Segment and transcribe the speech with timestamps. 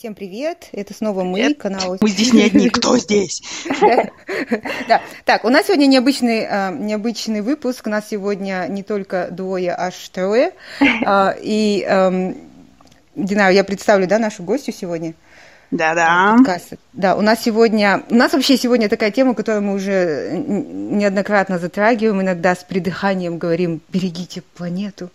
[0.00, 1.98] Всем привет, это снова мы, канал...
[2.00, 3.42] Мы здесь не одни, кто здесь?
[4.88, 9.74] Да, так, у нас сегодня необычный, а, необычный выпуск, у нас сегодня не только двое,
[9.76, 10.52] аж трое,
[11.04, 11.82] а, и,
[13.14, 15.12] Динара, я представлю, да, нашу гостью сегодня?
[15.70, 16.34] Да-да.
[16.36, 16.78] подкаста.
[16.92, 22.20] Да, у нас сегодня, у нас вообще сегодня такая тема, которую мы уже неоднократно затрагиваем,
[22.20, 25.10] иногда с придыханием говорим «берегите планету».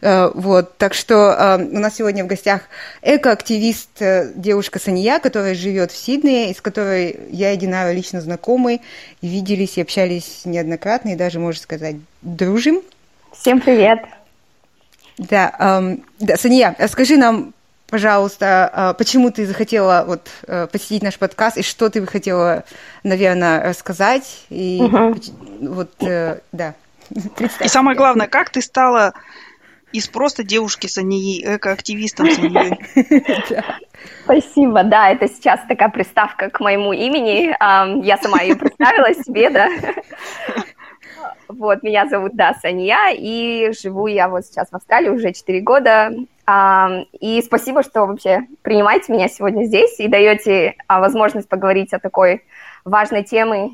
[0.00, 2.62] Э, вот, так что э, у нас сегодня в гостях
[3.02, 8.20] экоактивист э, девушка Сания, которая живет в Сиднее, и с которой я и Динара лично
[8.20, 8.80] знакомы,
[9.20, 12.82] и виделись и общались неоднократно, и даже, можно сказать, дружим.
[13.32, 14.00] Всем привет!
[15.18, 17.52] Да, эм, да, Сания, скажи нам,
[17.90, 22.64] пожалуйста, а, почему ты захотела вот э, посетить наш подкаст и что ты бы хотела,
[23.02, 25.14] наверное, рассказать и угу.
[25.60, 26.74] вот э, да.
[27.60, 29.14] И самое главное, как ты стала
[29.92, 32.78] из просто девушки с Сании, экоактивистом Сании.
[34.24, 37.48] Спасибо, да, это сейчас такая приставка к моему имени.
[38.04, 39.68] Я сама ее представила себе, да.
[41.48, 46.12] Вот, меня зовут, да, Санья, и живу я вот сейчас в Австралии уже 4 года.
[47.20, 52.44] И спасибо, что вообще принимаете меня сегодня здесь и даете а, возможность поговорить о такой
[52.84, 53.70] важной теме,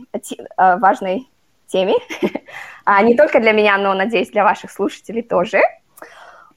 [0.56, 1.28] важной
[1.66, 1.94] теме.
[2.88, 5.58] А, не только для меня, но, надеюсь, для ваших слушателей тоже.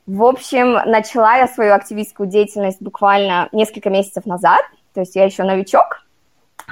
[0.05, 4.61] В общем, начала я свою активистскую деятельность буквально несколько месяцев назад,
[4.93, 6.05] то есть я еще новичок.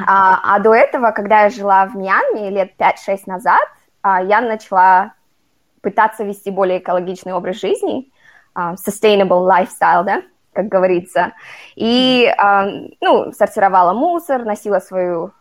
[0.08, 3.62] А, а до этого, когда я жила в Мьянме лет 5-6 назад,
[4.02, 5.14] а, я начала
[5.82, 8.17] пытаться вести более экологичный образ жизни, а,
[8.58, 11.34] sustainable lifestyle, да, как говорится.
[11.76, 12.68] И, а,
[13.02, 15.32] ну, сортировала мусор, носила свою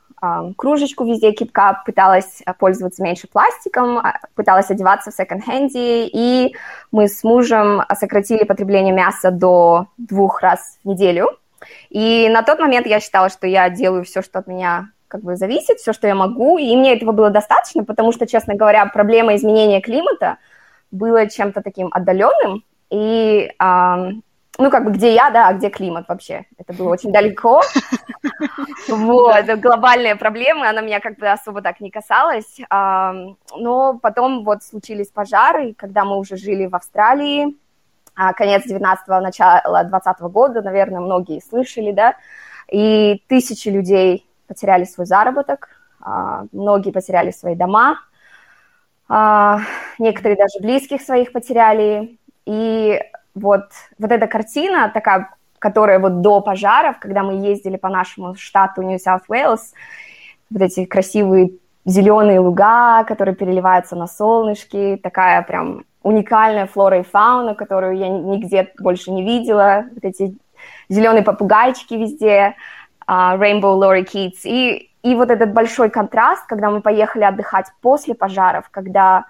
[0.57, 4.03] кружечку везде, кипка, пыталась пользоваться меньше пластиком,
[4.35, 6.57] пыталась одеваться в секонд-хенде, и
[6.91, 11.39] мы с мужем сократили потребление мяса до двух раз в неделю.
[11.91, 15.37] И на тот момент я считала, что я делаю все, что от меня как бы
[15.37, 19.37] зависит, все, что я могу, и мне этого было достаточно, потому что, честно говоря, проблема
[19.37, 20.39] изменения климата
[20.91, 26.47] была чем-то таким отдаленным, и, ну, как бы, где я, да, а где климат вообще,
[26.57, 27.63] это было очень далеко,
[28.89, 35.09] вот, глобальные проблемы, она меня как бы особо так не касалась, но потом вот случились
[35.09, 37.57] пожары, когда мы уже жили в Австралии,
[38.15, 42.15] а, конец 19-го, начало 20 года, наверное, многие слышали, да,
[42.71, 45.69] и тысячи людей потеряли свой заработок,
[46.01, 47.99] а, многие потеряли свои дома,
[49.09, 49.61] а,
[49.99, 52.16] некоторые даже близких своих потеряли.
[52.47, 53.01] И
[53.35, 53.65] вот,
[53.99, 59.02] вот эта картина такая, которая вот до пожаров, когда мы ездили по нашему штату New
[59.02, 59.73] South Wales,
[60.51, 61.51] вот эти красивые
[61.85, 68.73] зеленые луга, которые переливаются на солнышке, такая прям уникальная флора и фауна, которую я нигде
[68.79, 70.37] больше не видела, вот эти
[70.89, 72.55] зеленые попугайчики везде,
[73.09, 74.41] uh, Rainbow Lorikeets.
[74.45, 79.27] И, и вот этот большой контраст, когда мы поехали отдыхать после пожаров, когда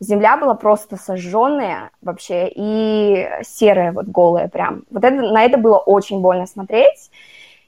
[0.00, 4.84] земля была просто сожженная вообще и серая, вот голая прям.
[4.90, 7.10] Вот это, на это было очень больно смотреть.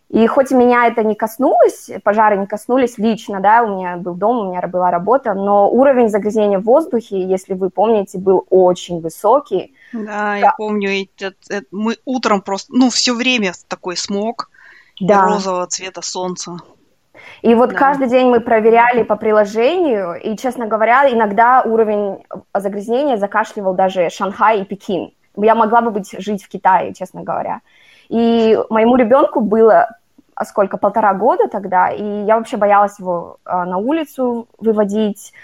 [0.09, 4.39] И хоть меня это не коснулось, пожары не коснулись лично, да, у меня был дом,
[4.39, 9.73] у меня была работа, но уровень загрязнения в воздухе, если вы помните, был очень высокий.
[9.93, 10.37] Да, да.
[10.37, 14.51] я помню, это, это, мы утром просто, ну, все время такой смог,
[15.01, 15.27] да.
[15.27, 16.59] розового цвета солнца.
[17.43, 17.77] И вот да.
[17.77, 24.61] каждый день мы проверяли по приложению, и, честно говоря, иногда уровень загрязнения закашливал даже Шанхай
[24.61, 25.13] и Пекин.
[25.37, 27.61] Я могла бы быть, жить в Китае, честно говоря.
[28.09, 29.89] И моему ребенку было
[30.41, 35.35] а сколько, полтора года тогда, и я вообще боялась его а, на улицу выводить,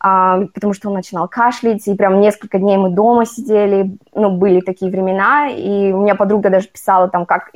[0.00, 4.60] а, потому что он начинал кашлять, и прям несколько дней мы дома сидели, ну, были
[4.60, 7.50] такие времена, и у меня подруга даже писала там, как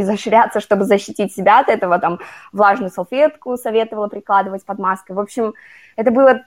[0.00, 2.18] изощряться, чтобы защитить себя от этого, там,
[2.52, 5.12] влажную салфетку советовала прикладывать под маской.
[5.12, 5.54] В общем,
[5.96, 6.42] это было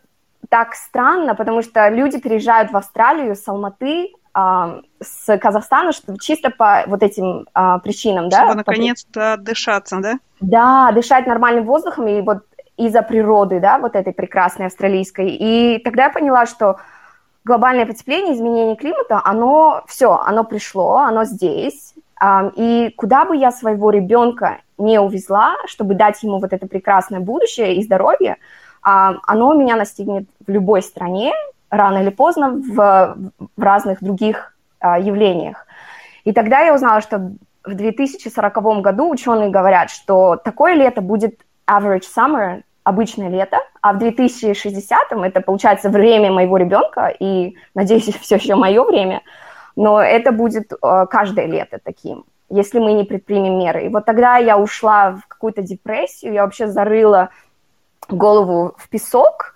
[0.49, 6.49] так странно, потому что люди переезжают в Австралию с Алматы, э, с Казахстана, чтобы чисто
[6.49, 8.37] по вот этим э, причинам, чтобы да?
[8.37, 10.19] Чтобы наконец-то дышаться, да?
[10.39, 12.43] Да, дышать нормальным воздухом и вот
[12.77, 15.29] из-за природы, да, вот этой прекрасной австралийской.
[15.31, 16.77] И тогда я поняла, что
[17.43, 21.86] глобальное потепление, изменение климата, оно все, оно пришло, оно здесь,
[22.55, 27.75] и куда бы я своего ребенка не увезла, чтобы дать ему вот это прекрасное будущее
[27.75, 28.37] и здоровье,
[28.81, 31.33] оно меня настигнет в любой стране,
[31.69, 33.17] рано или поздно, в,
[33.57, 35.65] в разных других а, явлениях.
[36.23, 37.31] И тогда я узнала, что
[37.65, 43.97] в 2040 году ученые говорят, что такое лето будет average summer, обычное лето, а в
[43.97, 49.21] 2060 это получается время моего ребенка, и, надеюсь, все еще мое время–
[49.77, 52.25] но это будет э, каждое лето таким.
[52.49, 53.85] если мы не предпримем меры.
[53.85, 57.29] И вот тогда я ушла в какую-то депрессию, я вообще зарыла
[58.09, 59.53] голову в песок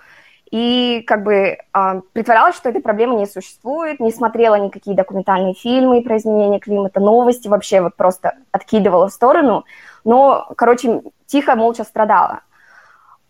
[0.51, 6.03] и как бы э, притворялась, что этой проблемы не существует, не смотрела никакие документальные фильмы
[6.03, 9.63] про изменение климата, новости вообще вот просто откидывала в сторону,
[10.03, 12.41] но, короче, тихо, молча страдала.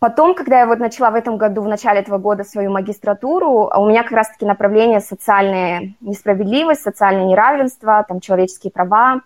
[0.02, 3.78] Потом, когда я вот начала в этом году, в начале этого года свою магистратуру, а
[3.78, 9.20] у меня как раз-таки направление социальная несправедливость, социальное неравенство, там человеческие права.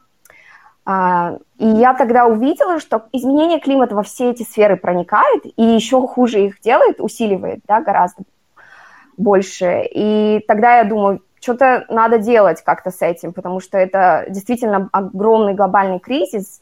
[0.85, 6.07] А, и я тогда увидела, что изменение климата во все эти сферы проникает и еще
[6.07, 8.25] хуже их делает, усиливает, да, гораздо
[9.17, 9.83] больше.
[9.91, 15.55] И тогда я думаю, что-то надо делать как-то с этим, потому что это действительно огромный
[15.55, 16.61] глобальный кризис,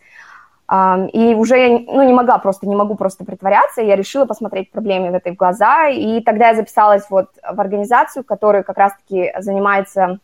[0.66, 5.10] и уже я ну, не могла просто, не могу просто притворяться, я решила посмотреть проблеме
[5.10, 10.20] в этой в глаза, и тогда я записалась вот в организацию, которая как раз-таки занимается,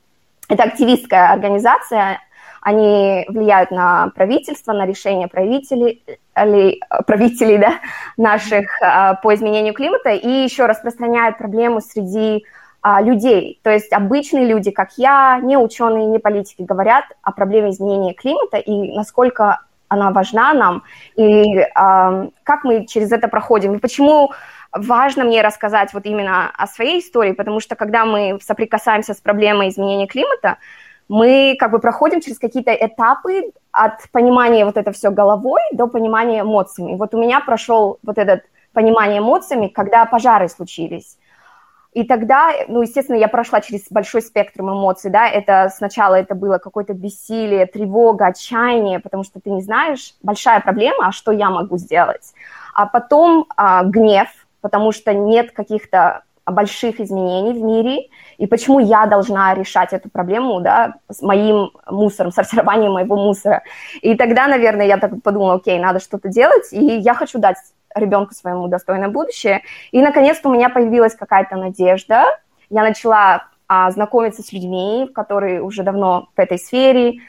[0.49, 2.21] это активистская организация,
[2.63, 6.03] они влияют на правительство, на решения правителей,
[6.35, 7.81] правителей да,
[8.17, 12.45] наших а, по изменению климата, и еще распространяют проблему среди
[12.83, 13.61] а, людей.
[13.63, 18.59] То есть обычные люди, как я, не ученые, не политики, говорят о проблеме изменения климата
[18.59, 19.61] и насколько
[19.91, 20.83] она важна нам,
[21.17, 21.67] и э,
[22.45, 24.31] как мы через это проходим, и почему
[24.73, 29.69] важно мне рассказать вот именно о своей истории, потому что когда мы соприкасаемся с проблемой
[29.69, 30.57] изменения климата,
[31.09, 36.43] мы как бы проходим через какие-то этапы от понимания вот это все головой до понимания
[36.43, 36.97] эмоциями.
[36.97, 38.43] Вот у меня прошел вот этот
[38.73, 41.19] понимание эмоциями, когда пожары случились.
[41.93, 46.59] И тогда, ну, естественно, я прошла через большой спектр эмоций, да, это сначала это было
[46.59, 51.79] какое-то бессилие, тревога, отчаяние, потому что ты не знаешь, большая проблема, а что я могу
[51.79, 52.33] сделать.
[52.75, 54.29] А потом а, гнев,
[54.61, 58.09] потому что нет каких-то больших изменений в мире,
[58.39, 63.63] и почему я должна решать эту проблему, да, с моим мусором, сортированием моего мусора.
[64.01, 67.57] И тогда, наверное, я так подумала, окей, надо что-то делать, и я хочу дать
[67.95, 69.63] ребенку своему достойное будущее.
[69.91, 72.25] И, наконец-то, у меня появилась какая-то надежда.
[72.69, 77.21] Я начала а, знакомиться с людьми, которые уже давно в этой сфере.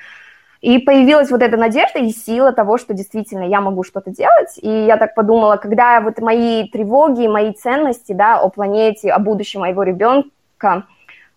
[0.62, 4.60] И появилась вот эта надежда и сила того, что действительно я могу что-то делать.
[4.62, 9.62] И я так подумала, когда вот мои тревоги, мои ценности да, о планете, о будущем
[9.62, 10.86] моего ребенка–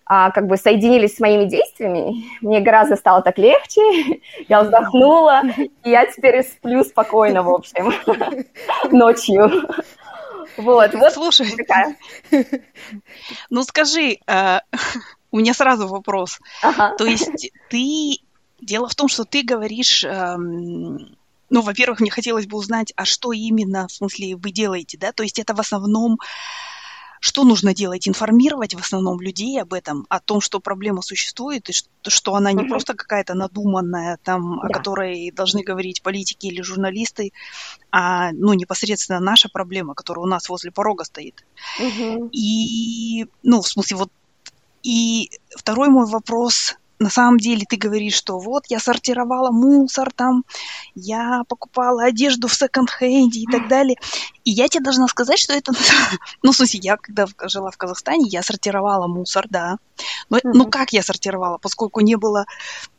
[0.06, 3.80] а, как бы соединились с моими действиями, мне гораздо стало так легче,
[4.48, 7.92] я вздохнула, и я теперь сплю спокойно, в общем,
[8.90, 9.50] ночью.
[10.56, 11.50] Вот, вот слушай.
[11.56, 11.96] Такая.
[13.50, 14.58] Ну скажи, э,
[15.30, 16.38] у меня сразу вопрос.
[16.62, 16.94] Ага.
[16.96, 18.18] То есть ты
[18.60, 21.16] дело в том, что ты говоришь, эм,
[21.50, 25.12] ну, во-первых, мне хотелось бы узнать, а что именно, в смысле, вы делаете, да?
[25.12, 26.18] То есть это в основном
[27.24, 28.06] что нужно делать?
[28.06, 32.52] Информировать в основном людей об этом, о том, что проблема существует, и что, что она
[32.52, 32.68] не угу.
[32.68, 34.68] просто какая-то надуманная, там, да.
[34.68, 37.32] о которой должны говорить политики или журналисты,
[37.90, 41.46] а ну, непосредственно наша проблема, которая у нас возле порога стоит.
[41.80, 42.28] Угу.
[42.30, 44.10] И, ну, в смысле, вот
[44.82, 50.44] и второй мой вопрос на самом деле ты говоришь, что вот я сортировала мусор там,
[50.94, 53.98] я покупала одежду в секонд-хенде и так далее.
[54.44, 55.72] И я тебе должна сказать, что это...
[56.42, 59.76] Ну, в смысле, я когда жила в Казахстане, я сортировала мусор, да.
[60.30, 60.50] Но, mm-hmm.
[60.54, 61.58] ну, как я сортировала?
[61.58, 62.46] Поскольку не было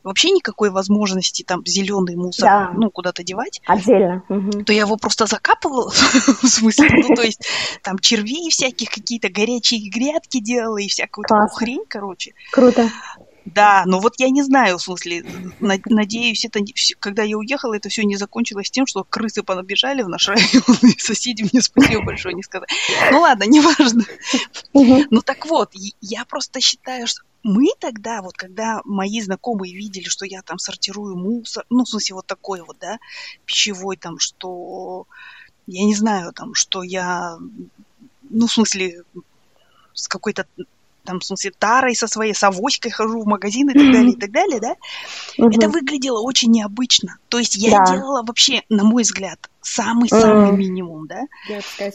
[0.04, 2.72] вообще никакой возможности там зеленый мусор, да.
[2.76, 3.62] ну, куда-то девать.
[3.66, 4.24] Отдельно.
[4.30, 4.66] Mm-hmm.
[4.66, 5.90] То я его просто закапывала,
[6.44, 7.42] в смысле, ну, то есть
[7.82, 12.34] там червей всяких, какие-то горячие грядки делала и всякую такую хрень, короче.
[12.52, 12.90] Круто.
[13.46, 15.24] Да, но вот я не знаю, в смысле,
[15.60, 16.60] надеюсь, это
[17.00, 21.00] когда я уехала, это все не закончилось тем, что крысы понабежали в наш район, и
[21.00, 22.68] соседи мне спасибо большое не сказали.
[23.12, 24.04] Ну ладно, неважно.
[24.74, 25.72] Ну так вот,
[26.02, 31.16] я просто считаю, что мы тогда, вот когда мои знакомые видели, что я там сортирую
[31.16, 32.98] мусор, ну, в смысле, вот такой вот, да,
[33.46, 35.06] пищевой там, что,
[35.68, 37.38] я не знаю, там, что я,
[38.32, 39.04] ну, в смысле,
[39.94, 40.48] с какой-то
[41.06, 44.20] там, в смысле, тарой со своей, с авоськой хожу в магазин и так далее, и
[44.20, 44.76] так далее, да,
[45.38, 45.50] угу.
[45.50, 47.18] это выглядело очень необычно.
[47.30, 47.94] То есть я да.
[47.94, 50.58] делала вообще, на мой взгляд, самый-самый mm.
[50.58, 51.24] минимум, да?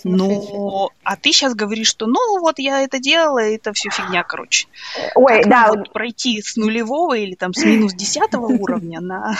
[0.04, 4.66] Но, а ты сейчас говоришь, что, ну, вот я это делала, это все фигня, короче.
[5.14, 5.68] Ой, как да.
[5.68, 9.36] Вот пройти с нулевого или там с минус десятого уровня на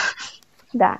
[0.73, 0.99] да.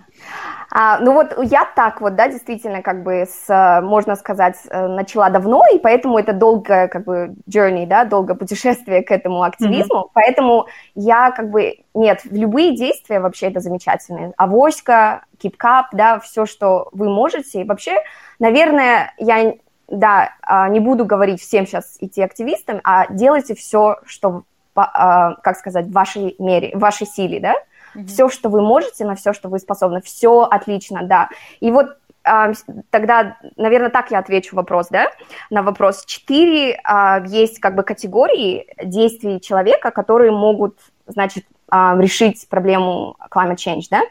[0.70, 5.30] А, ну вот я так вот, да, действительно, как бы, с, можно сказать, э, начала
[5.30, 10.12] давно, и поэтому это долгое, как бы, journey, да, долгое путешествие к этому активизму, mm-hmm.
[10.14, 14.34] поэтому я, как бы, нет, любые действия вообще это замечательные.
[14.38, 17.96] Авоська, кипкап, да, все, что вы можете, и вообще,
[18.40, 19.56] наверное, я,
[19.88, 24.44] да, а, не буду говорить всем сейчас идти активистам, а делайте все, что,
[24.76, 27.56] а, как сказать, в вашей мере, в вашей силе, да,
[27.96, 28.06] Mm-hmm.
[28.06, 31.30] Все, что вы можете, на все, что вы способны, все отлично, да.
[31.60, 32.52] И вот а,
[32.90, 35.10] тогда, наверное, так я отвечу вопрос, да,
[35.50, 36.06] на вопрос.
[36.06, 43.56] Четыре а, есть как бы категории действий человека, которые могут, значит, а, решить проблему climate
[43.56, 44.02] change, да,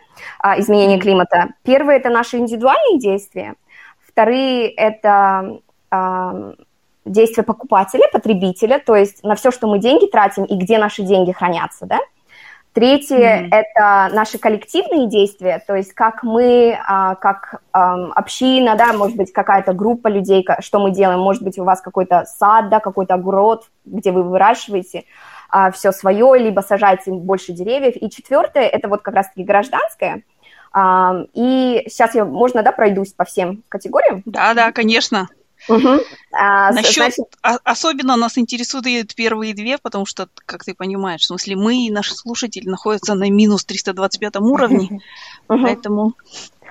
[0.58, 1.50] изменения климата.
[1.62, 3.54] Первое– это наши индивидуальные действия.
[4.06, 5.60] Вторые– это
[7.04, 11.32] действия покупателя, потребителя, то есть на все, что мы деньги тратим и где наши деньги
[11.32, 11.99] хранятся, да.
[12.72, 13.48] Третье mm-hmm.
[13.50, 19.72] это наши коллективные действия, то есть как мы, а, как община, да, может быть какая-то
[19.72, 24.12] группа людей, что мы делаем, может быть у вас какой-то сад, да, какой-то огород, где
[24.12, 25.04] вы выращиваете
[25.48, 27.96] а, все свое, либо сажаете больше деревьев.
[28.00, 30.22] И четвертое это вот как раз-таки гражданское.
[31.34, 34.22] И сейчас я, можно, да, пройдусь по всем категориям?
[34.24, 35.26] Да, да, конечно.
[35.70, 36.00] Угу.
[36.32, 37.26] А, Насчет, значит...
[37.64, 42.14] особенно нас интересуют первые две, потому что, как ты понимаешь, в смысле, мы и наши
[42.14, 45.00] слушатели находятся на минус 325 уровне,
[45.46, 46.14] поэтому...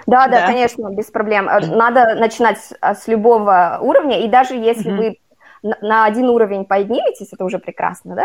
[0.07, 1.45] Да, да, конечно, без проблем.
[1.45, 5.17] Надо начинать с любого уровня, и даже если вы
[5.63, 8.23] на один уровень подниметесь, это уже прекрасно, да?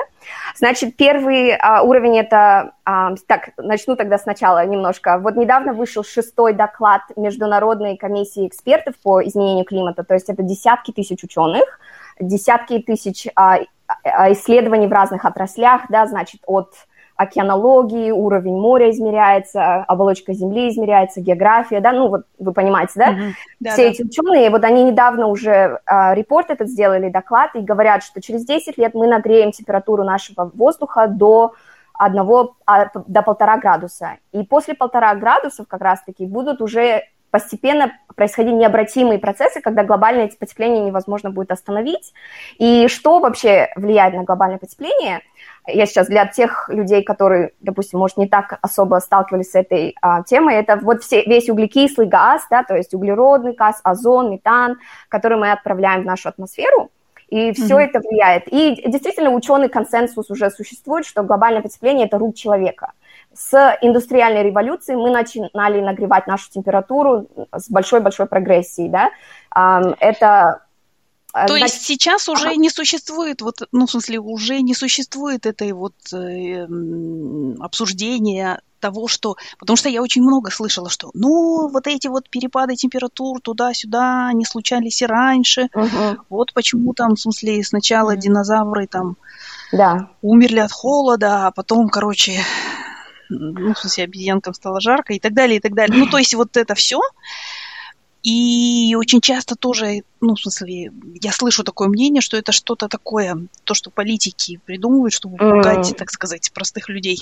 [0.55, 5.19] Значит, первый а, уровень это, а, так, начну тогда сначала немножко.
[5.19, 10.93] Вот недавно вышел шестой доклад Международной комиссии экспертов по изменению климата, то есть это десятки
[10.93, 11.81] тысяч ученых,
[12.21, 13.59] десятки тысяч а,
[14.03, 16.73] а, исследований в разных отраслях, да, значит, от
[17.16, 23.33] океанологии, уровень моря измеряется, оболочка Земли измеряется, география, да, ну вот вы понимаете, да, mm-hmm.
[23.61, 23.88] да Все да.
[23.90, 28.44] эти ученые, вот они недавно уже э, репорт этот сделали, доклад, и говорят, что через
[28.44, 31.54] 10 лет мы нагреем температуру нашего воздуха до
[31.92, 34.18] одного, а, до полтора градуса.
[34.33, 37.04] И после полтора градусов как раз-таки будут уже
[37.35, 42.14] постепенно происходить необратимые процессы, когда глобальное потепление невозможно будет остановить.
[42.59, 45.21] И что вообще влияет на глобальное потепление–
[45.67, 50.23] я сейчас для тех людей, которые, допустим, может, не так особо сталкивались с этой а,
[50.23, 54.76] темой, это вот все, весь углекислый газ, да, то есть углеродный газ, озон, метан,
[55.09, 56.91] который мы отправляем в нашу атмосферу,
[57.28, 57.85] и все mm-hmm.
[57.85, 58.49] это влияет.
[58.49, 62.93] И действительно ученый консенсус уже существует, что глобальное потепление– это рук человека.
[63.33, 69.11] С индустриальной революцией мы начинали нагревать нашу температуру с большой-большой прогрессией, да.
[69.99, 70.64] Это
[71.35, 72.57] а, То Значит, есть сейчас уже ага.
[72.57, 76.64] не существует, вот, ну, в смысле, уже не существует этой вот э,
[77.59, 79.37] обсуждения того, что...
[79.59, 84.45] Потому что я очень много слышала, что, ну, вот эти вот перепады температур туда-сюда не
[84.45, 85.69] случались и раньше.
[85.75, 86.25] Угу.
[86.29, 88.21] Вот почему там, в смысле, сначала угу.
[88.21, 89.17] динозавры там
[89.73, 90.11] да.
[90.21, 92.41] умерли от холода, а потом, короче,
[93.31, 95.99] ну, в смысле, обезьянкам стало жарко и так далее, и так далее.
[95.99, 97.00] Ну, то есть вот это все
[98.25, 103.37] и очень часто тоже, ну, в смысле, я слышу такое мнение, что это что-то такое,
[103.64, 105.95] то, что политики придумывают, чтобы пугать, mm.
[105.95, 107.19] так сказать, простых людей.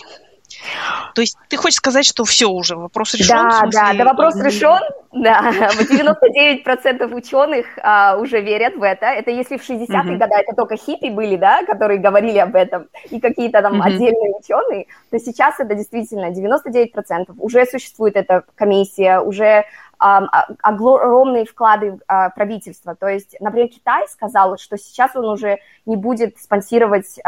[1.14, 3.36] То есть ты хочешь сказать, что все уже, вопрос решен?
[3.36, 4.80] Да, смысле, да, да, вопрос решен.
[5.12, 9.06] Да, 99% ученых а, уже верят в это.
[9.06, 10.18] Это если в 60-е uh-huh.
[10.18, 13.86] годы это только хиппи были, да, которые говорили об этом, и какие-то там uh-huh.
[13.86, 17.34] отдельные ученые, то сейчас это действительно 99%.
[17.38, 19.64] Уже существует эта комиссия, уже
[20.02, 22.94] огромные вклады а, правительства.
[22.94, 27.18] То есть, например, Китай сказал, что сейчас он уже не будет спонсировать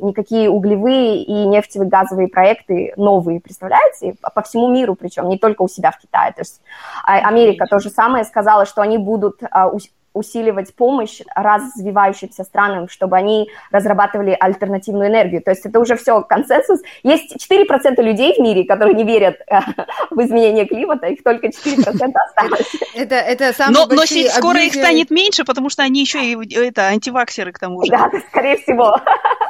[0.00, 5.68] никакие углевые и нефтевые газовые проекты новые, представляете, по всему миру, причем не только у
[5.68, 6.32] себя в Китае.
[6.32, 6.60] То есть
[7.04, 9.70] а, Америка то же самое сказала, что они будут а,
[10.12, 15.42] усиливать помощь развивающимся странам, чтобы они разрабатывали альтернативную энергию.
[15.42, 16.80] То есть это уже все консенсус.
[17.02, 19.60] Есть 4% людей в мире, которые не верят э,
[20.10, 22.72] в изменение климата, их только 4% осталось.
[22.94, 26.88] Это, это самые но, но скоро их станет меньше, потому что они еще и это,
[26.88, 27.90] антиваксеры к тому же.
[27.90, 28.96] Да, скорее всего.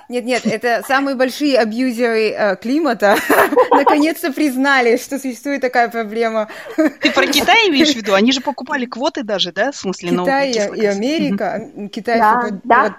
[0.09, 3.17] Нет, нет, это самые большие абьюзеры э, климата
[3.71, 6.49] наконец-то признали, что существует такая проблема.
[6.77, 8.15] Ты про Китай имеешь в виду?
[8.15, 10.11] Они же покупали квоты даже, да, в смысле?
[10.11, 11.69] Китай и Америка.
[11.93, 12.97] Китай да, да.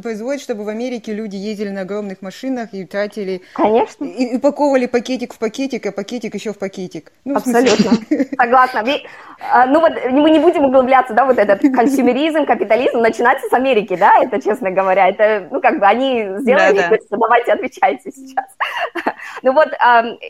[0.00, 3.42] производит, чтобы в Америке люди ездили на огромных машинах и тратили...
[3.54, 4.04] Конечно.
[4.04, 7.10] И упаковывали пакетик в пакетик, а пакетик еще в пакетик.
[7.24, 7.92] Ну, Абсолютно.
[8.38, 8.84] Согласна.
[9.52, 13.96] А, ну вот мы не будем углубляться, да, вот этот консюмеризм, капитализм начинается с Америки,
[13.98, 17.16] да, это, честно говоря, это, ну, как бы они сделали, да, да.
[17.16, 18.46] давайте отвечайте сейчас.
[19.42, 19.68] Ну вот,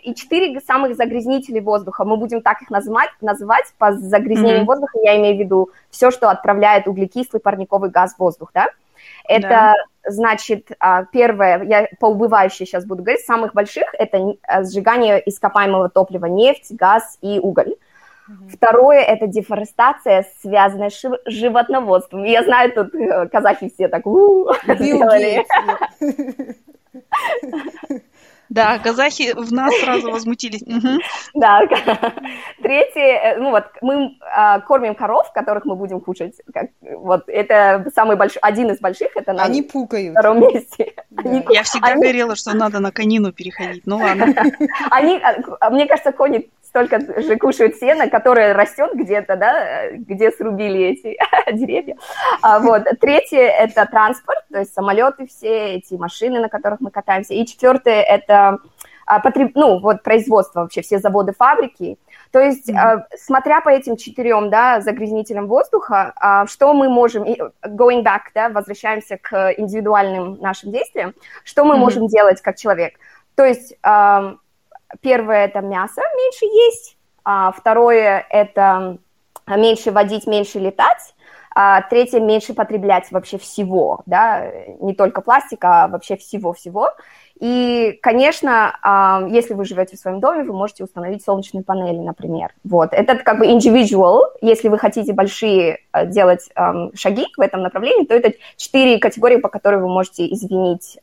[0.03, 5.17] и четыре самых загрязнителей воздуха, мы будем так их называть, называть по загрязнению воздуха, я
[5.19, 8.69] имею в виду все, что отправляет углекислый парниковый газ в воздух, да,
[9.27, 9.75] это, да.
[10.05, 15.89] значит, а, первое, я по убывающей сейчас буду говорить, самых больших, это а, сжигание ископаемого
[15.89, 17.75] топлива, нефть, газ и уголь.
[18.29, 18.49] Угу.
[18.55, 22.25] Второе– это дефорестация, связанная с животноводством.
[22.25, 24.03] Я знаю, тут э, казахи все так
[24.79, 25.45] сделали.
[28.51, 30.63] Да, казахи в нас сразу возмутились.
[31.35, 31.61] Да.
[32.63, 36.35] Третье, э, ну вот, мы а, кормим коров, которых мы будем кушать.
[36.81, 40.13] Вот, это самый большой, один из больших, это на Они пукают.
[40.13, 40.93] втором месте.
[41.51, 44.27] Я всегда говорила, что надо на конину переходить, ну ладно.
[44.91, 45.21] Они,
[45.61, 51.17] а, мне кажется, кони столько же кушают сено, которое растет где-то, да, где срубили эти
[51.53, 51.97] деревья.
[52.43, 52.83] А, вот.
[53.01, 57.33] Третье– это транспорт, то есть самолеты все, эти машины, на которых мы катаемся.
[57.35, 58.59] И четвертое– это
[59.07, 59.53] а, потреб...
[59.55, 61.97] ну, вот производство вообще, все заводы, фабрики.
[62.33, 63.03] То есть, mm-hmm.
[63.17, 69.17] смотря по этим четырем, да, загрязнителям воздуха, а, что мы можем, going back, да, возвращаемся
[69.17, 71.15] к индивидуальным нашим действиям,
[71.45, 71.79] что мы mm-hmm.
[71.79, 72.95] можем делать как человек.
[73.37, 73.77] То есть,
[75.01, 78.99] Первое– это мясо меньше есть, а второе– это
[79.47, 81.15] меньше водить, меньше летать,
[81.55, 86.91] а третье– меньше потреблять вообще всего, да, не только пластика, а вообще всего-всего.
[87.41, 92.55] И, конечно, а, если вы живете в своем доме, вы можете установить солнечные панели, например.
[92.63, 92.93] Вот.
[92.93, 94.23] Это как бы individual.
[94.41, 96.49] Если вы хотите большие а, делать
[96.95, 100.97] шаги в этом направлении, то это четыре категории, по которым вы можете изменить,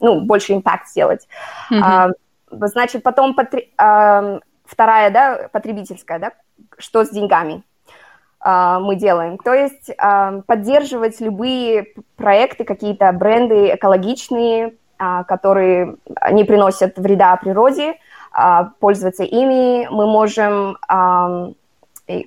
[0.00, 1.28] ну, больше импакт сделать.
[1.70, 2.12] Mm-hmm.
[2.60, 3.58] Значит, потом потр...
[3.58, 6.32] э, вторая, да, потребительская, да,
[6.78, 7.62] что с деньгами
[8.44, 9.38] э, мы делаем.
[9.38, 15.96] То есть э, поддерживать любые проекты, какие-то бренды экологичные, э, которые
[16.32, 17.94] не приносят вреда природе,
[18.36, 19.86] э, пользоваться ими.
[19.90, 21.52] Мы можем э,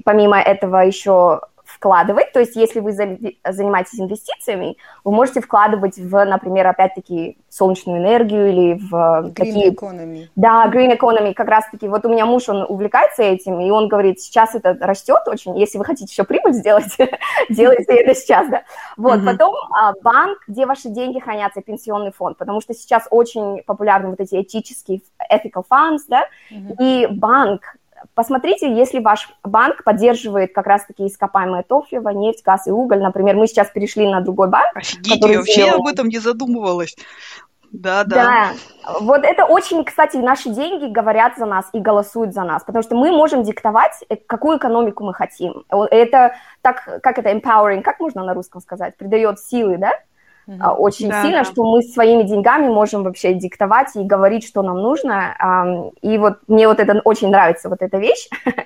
[0.04, 1.42] помимо этого еще
[1.78, 2.34] вкладывать.
[2.34, 8.74] То есть если вы занимаетесь инвестициями, вы можете вкладывать в, например, опять-таки солнечную энергию или
[8.74, 9.72] в green такие...
[9.72, 10.28] economy.
[10.36, 11.34] Да, green economy.
[11.34, 15.22] Как раз-таки вот у меня муж, он увлекается этим, и он говорит, сейчас это растет
[15.28, 16.98] очень, если вы хотите еще прибыль сделать,
[17.50, 18.64] делайте это сейчас, да.
[18.98, 24.10] Вот, потом а, банк, где ваши деньги хранятся, пенсионный фонд, потому что сейчас очень популярны
[24.10, 26.26] вот эти этические ethical funds, да,
[26.80, 27.77] и банк,
[28.18, 33.00] Посмотрите, если ваш банк поддерживает как раз-таки ископаемое топливо, нефть, газ и уголь.
[33.00, 34.76] Например, мы сейчас перешли на другой банк.
[34.76, 35.82] Офигеть, я вообще сделал...
[35.82, 36.96] об этом не задумывалась.
[37.72, 38.16] Да, да.
[38.16, 42.82] Да, вот это очень, кстати, наши деньги говорят за нас и голосуют за нас, потому
[42.82, 45.64] что мы можем диктовать, э, какую экономику мы хотим.
[45.70, 49.92] Это так, как это empowering, как можно на русском сказать, придает силы, да?
[50.48, 50.76] Mm-hmm.
[50.76, 51.46] очень да, сильно, да.
[51.46, 55.92] что мы своими деньгами можем вообще диктовать и говорить, что нам нужно.
[56.02, 58.30] И вот мне вот это очень нравится, вот эта вещь.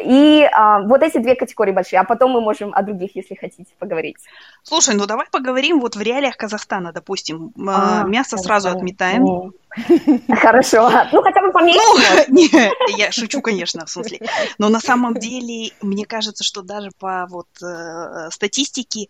[0.00, 0.48] И
[0.84, 4.16] вот эти две категории большие, а потом мы можем о других, если хотите, поговорить.
[4.62, 7.52] Слушай, ну давай поговорим вот в реалиях Казахстана, допустим.
[7.56, 8.38] А, Мясо Казахстан.
[8.38, 9.52] сразу отметаем.
[10.40, 10.90] Хорошо.
[11.12, 11.80] Ну, хотя бы поменьше.
[12.28, 12.48] Ну, не,
[12.96, 14.20] я шучу, конечно, в смысле.
[14.58, 19.08] Но на самом деле, мне кажется, что даже по вот э, статистике,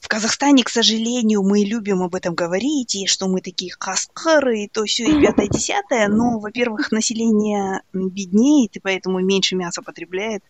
[0.00, 4.68] в Казахстане, к сожалению, мы любим об этом говорить, и что мы такие каскары, и
[4.68, 6.08] то все, и пятое, десятое.
[6.08, 10.42] Но, во-первых, население беднеет, и поэтому меньше мяса потребляет.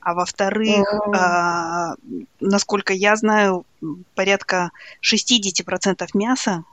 [0.00, 1.94] А во-вторых, а,
[2.40, 3.66] насколько я знаю,
[4.14, 6.64] порядка 60% мяса,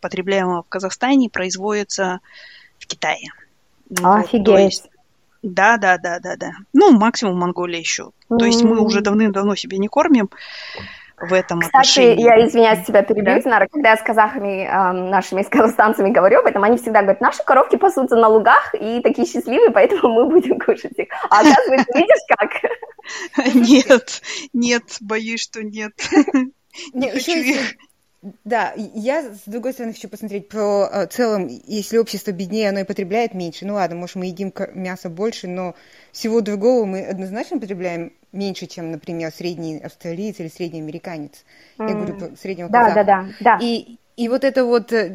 [0.00, 2.20] потребляемого в Казахстане, производится
[2.78, 3.30] в Китае.
[4.02, 4.46] Офигеть.
[4.46, 4.88] Вот, есть,
[5.42, 6.52] да, да, да, да, да.
[6.74, 8.10] Ну, максимум Монголия еще.
[8.28, 10.28] То есть мы уже давным-давно себе не кормим
[11.20, 12.24] в этом Кстати, отношении.
[12.24, 13.50] я извиняюсь, тебя перебью, да?
[13.50, 17.20] Нара, когда я с казахами, э, нашими с казахстанцами говорю об этом, они всегда говорят,
[17.20, 21.08] наши коровки пасутся на лугах и такие счастливые, поэтому мы будем кушать их.
[21.30, 22.50] А оказывается, видишь как?
[23.54, 24.20] Нет,
[24.52, 25.92] нет, боюсь, что нет.
[26.92, 27.56] Не хочу их.
[28.44, 32.84] Да, я, с другой стороны, хочу посмотреть про э, целом, если общество беднее, оно и
[32.84, 33.64] потребляет меньше.
[33.64, 35.76] Ну ладно, может, мы едим мясо больше, но
[36.10, 41.44] всего другого мы однозначно потребляем меньше, чем, например, средний австралиец или средний американец.
[41.78, 41.88] Mm.
[41.88, 43.04] Я говорю среднего да, казаха.
[43.04, 43.58] Да, да, да.
[43.64, 45.08] И и вот это вот, э,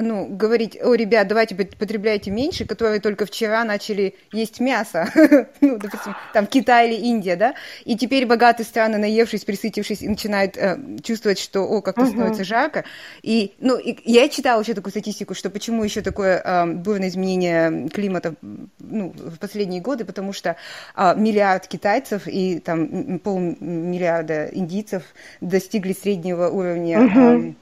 [0.00, 5.10] ну, говорить, о, ребят, давайте потребляйте меньше, которые только вчера начали есть мясо,
[5.60, 10.78] ну, допустим, там Китай или Индия, да, и теперь богатые страны, наевшись, присытившись, начинают э,
[11.02, 12.08] чувствовать, что, о, как-то uh-huh.
[12.08, 12.84] становится жарко.
[13.22, 17.90] И, ну, и я читала еще такую статистику, что почему еще такое э, бурное изменение
[17.90, 18.36] климата,
[18.78, 20.56] ну, в последние годы, потому что
[20.96, 25.02] э, миллиард китайцев и там полмиллиарда индийцев
[25.42, 27.54] достигли среднего уровня uh-huh.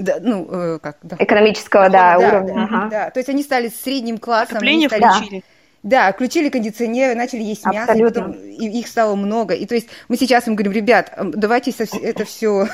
[0.00, 1.16] Да, ну, э, как, да.
[1.18, 2.54] Экономического, да, да уровня.
[2.54, 2.88] Да, ага.
[2.90, 4.56] да, то есть они стали средним классом.
[4.56, 5.02] Отопление стали...
[5.02, 5.44] включили.
[5.82, 9.54] Да, включили кондиционеры, начали есть мясо, и, потом, и их стало много.
[9.54, 12.68] И то есть мы сейчас им говорим, ребят, давайте это все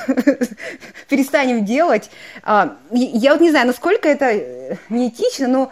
[1.09, 2.09] перестанем делать.
[2.43, 5.71] А, я вот не знаю, насколько это э, неэтично, но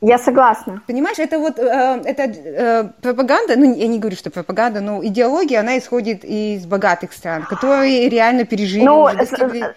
[0.00, 0.82] я согласна.
[0.86, 5.60] Понимаешь, это вот э, это э, пропаганда, ну я не говорю, что пропаганда, но идеология,
[5.60, 8.82] она исходит из богатых стран, которые реально пережили.
[8.84, 9.74] Ну, достигли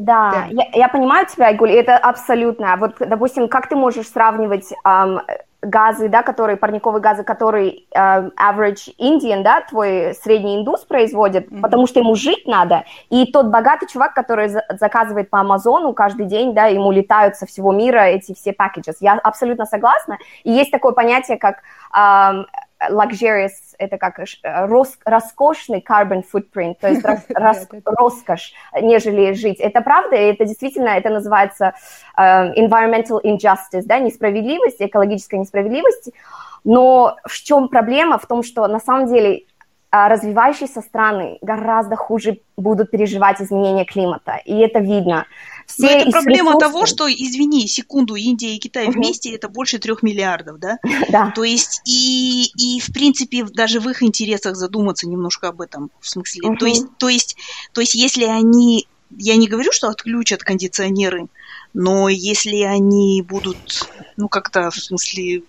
[0.00, 0.46] Да, да.
[0.50, 2.76] Я, я понимаю тебя, Айгуль, это абсолютно.
[2.76, 5.20] Вот, допустим, как ты можешь сравнивать эм,
[5.60, 11.60] газы, да, которые, парниковые газы, которые э, average Indian, да, твой средний индус производит, mm-hmm.
[11.60, 16.24] потому что ему жить надо, и тот богатый чувак, который за- заказывает по Амазону каждый
[16.24, 18.96] день, да, ему летают со всего мира эти все packages.
[19.00, 20.16] Я абсолютно согласна.
[20.44, 21.56] И есть такое понятие, как
[21.94, 22.44] э,
[22.88, 24.24] luxurious, это как э,
[24.66, 29.60] рос, роскошный carbon footprint, то есть рос, рос, роскошь, нежели жить.
[29.60, 31.74] Это правда, и это действительно, это называется
[32.18, 36.10] uh, environmental injustice, да, несправедливость, экологическая несправедливость.
[36.64, 38.18] Но в чем проблема?
[38.18, 39.44] В том, что на самом деле
[39.92, 45.26] а развивающиеся страны гораздо хуже будут переживать изменения климата, и это видно.
[45.72, 48.92] Все Но это проблема того, что, извини, секунду, Индия и Китай угу.
[48.92, 50.78] вместе это больше трех миллиардов, да?
[51.10, 51.32] Да.
[51.34, 56.08] То есть и, и в принципе даже в их интересах задуматься немножко об этом, в
[56.08, 56.56] смысле, угу.
[56.56, 57.36] то есть, то есть,
[57.72, 61.28] то есть если они, я не говорю, что отключат кондиционеры,
[61.74, 65.42] но если они будут, ну как-то в смысле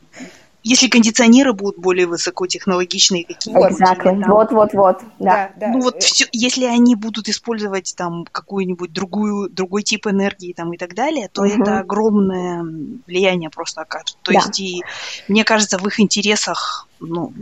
[0.63, 3.80] если кондиционеры будут более высокотехнологичные какие-нибудь.
[3.80, 4.24] Exactly.
[4.28, 5.00] Вот, вот, вот.
[5.19, 5.52] Да.
[5.56, 5.67] да, да.
[5.69, 10.78] Ну вот все, если они будут использовать там какую-нибудь другую, другой тип энергии там и
[10.78, 11.62] так далее, то uh-huh.
[11.62, 12.63] это огромное
[13.08, 14.17] влияние просто окажет.
[14.21, 14.39] То да.
[14.39, 14.84] есть и
[15.28, 17.34] мне кажется в их интересах, ну,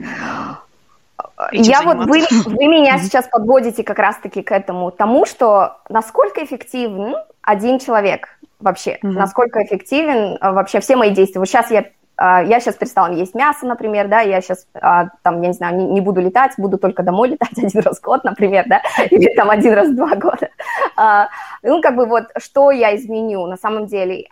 [1.52, 7.16] я вот вы, вы меня сейчас подводите как раз-таки к этому тому, что насколько эффективен
[7.42, 9.12] один человек вообще, mm-hmm.
[9.12, 11.40] насколько эффективен а, вообще все мои действия.
[11.40, 11.86] Вот сейчас я
[12.20, 15.86] я сейчас перестала есть мясо, например, да, я сейчас, а, там, я не знаю, не,
[15.86, 19.50] не буду летать, буду только домой летать один раз в год, например, да, или там
[19.50, 20.50] один раз в два года.
[20.96, 21.30] А,
[21.64, 24.28] ну, как бы вот, что я изменю на самом деле.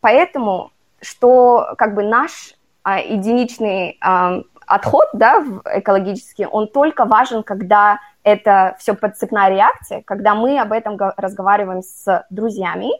[0.00, 0.70] Поэтому,
[1.00, 2.54] что как бы наш
[2.86, 3.98] единичный
[4.66, 5.44] отход, да,
[5.74, 12.24] экологический, он только важен, когда это все подцепная реакция, когда мы об этом разговариваем с
[12.30, 12.90] друзьями,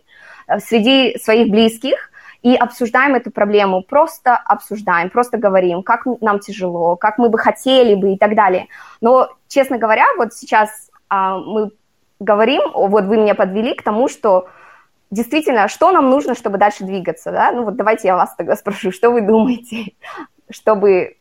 [0.46, 2.10] э, среди своих близких,
[2.44, 7.94] и обсуждаем эту проблему, просто обсуждаем, просто говорим, как нам тяжело, как мы бы хотели
[7.94, 8.68] бы и так далее.
[9.00, 11.70] Но, честно говоря, вот сейчас а, мы
[12.20, 14.46] говорим, вот вы меня подвели к тому, что
[15.10, 17.50] действительно, что нам нужно, чтобы дальше двигаться, да?
[17.50, 19.94] Ну вот давайте я вас тогда спрошу, что вы думаете,
[20.50, 21.16] чтобы,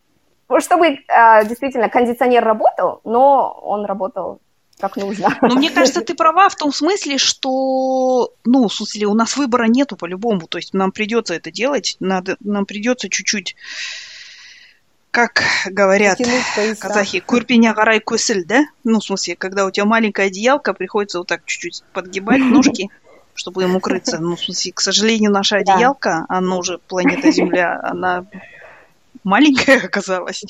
[0.59, 4.41] чтобы э, действительно кондиционер работал, но он работал
[4.79, 5.37] как нужно.
[5.41, 9.65] Но мне кажется, ты права в том смысле, что, ну, в смысле, у нас выбора
[9.65, 10.47] нету по-любому.
[10.47, 13.55] То есть нам придется это делать, надо, нам придется чуть-чуть
[15.11, 16.17] как говорят
[16.79, 18.65] казахи, курпиня гарай кусель, да?
[18.83, 22.89] Ну, в смысле, когда у тебя маленькая одеялка, приходится вот так чуть-чуть подгибать ножки,
[23.35, 24.17] чтобы им укрыться.
[24.17, 28.25] Ну, в смысле, к сожалению, наша одеялка, она уже планета Земля, она
[29.23, 30.43] маленькая оказалась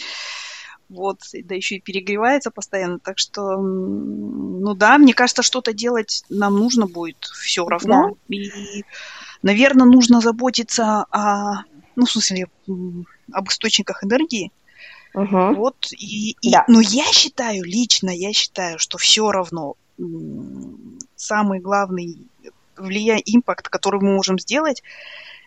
[0.90, 6.56] вот, да еще и перегревается постоянно, так что, ну да, мне кажется, что-то делать нам
[6.56, 8.36] нужно будет все равно, да.
[8.36, 8.84] и,
[9.42, 11.64] наверное, нужно заботиться о,
[11.96, 12.48] ну, в смысле,
[13.32, 14.52] об источниках энергии,
[15.16, 15.54] Угу.
[15.58, 16.66] Вот, и, и, да.
[16.68, 19.76] но я считаю, лично я считаю, что все равно
[21.16, 22.18] самый главный
[22.78, 23.18] влия...
[23.24, 24.82] импакт, который мы можем сделать,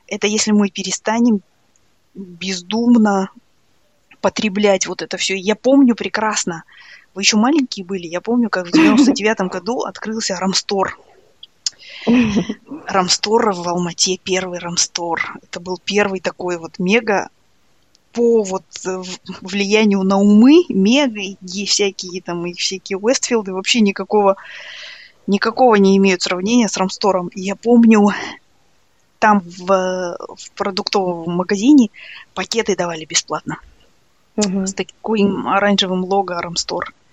[0.06, 1.40] это если мы перестанем
[2.14, 3.30] бездумно
[4.20, 5.36] потреблять вот это все.
[5.36, 6.64] Я помню прекрасно,
[7.14, 10.98] вы еще маленькие были, я помню, как в 99-м году открылся Рамстор.
[12.86, 15.38] Рамстор в Алмате, первый Рамстор.
[15.42, 17.28] Это был первый такой вот мега
[18.12, 19.02] по вот э,
[19.40, 24.36] влиянию на умы, мега и всякие там, и всякие Уэстфилды вообще никакого,
[25.26, 27.30] никакого не имеют сравнения с Рамстором.
[27.34, 28.08] Я помню,
[29.18, 31.90] там в, в продуктовом магазине
[32.34, 33.58] пакеты давали бесплатно
[34.36, 34.66] угу.
[34.66, 36.92] с таким оранжевым лого Рамстор.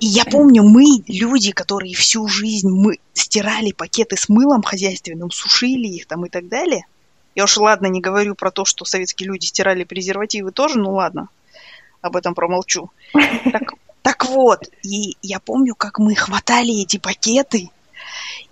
[0.00, 5.88] И я помню, мы, люди, которые всю жизнь мы стирали пакеты с мылом хозяйственным, сушили
[5.88, 6.86] их там и так далее.
[7.34, 11.28] Я уж ладно не говорю про то, что советские люди стирали презервативы тоже, ну ладно,
[12.00, 12.90] об этом промолчу.
[13.52, 17.70] Так, так вот, и я помню, как мы хватали эти пакеты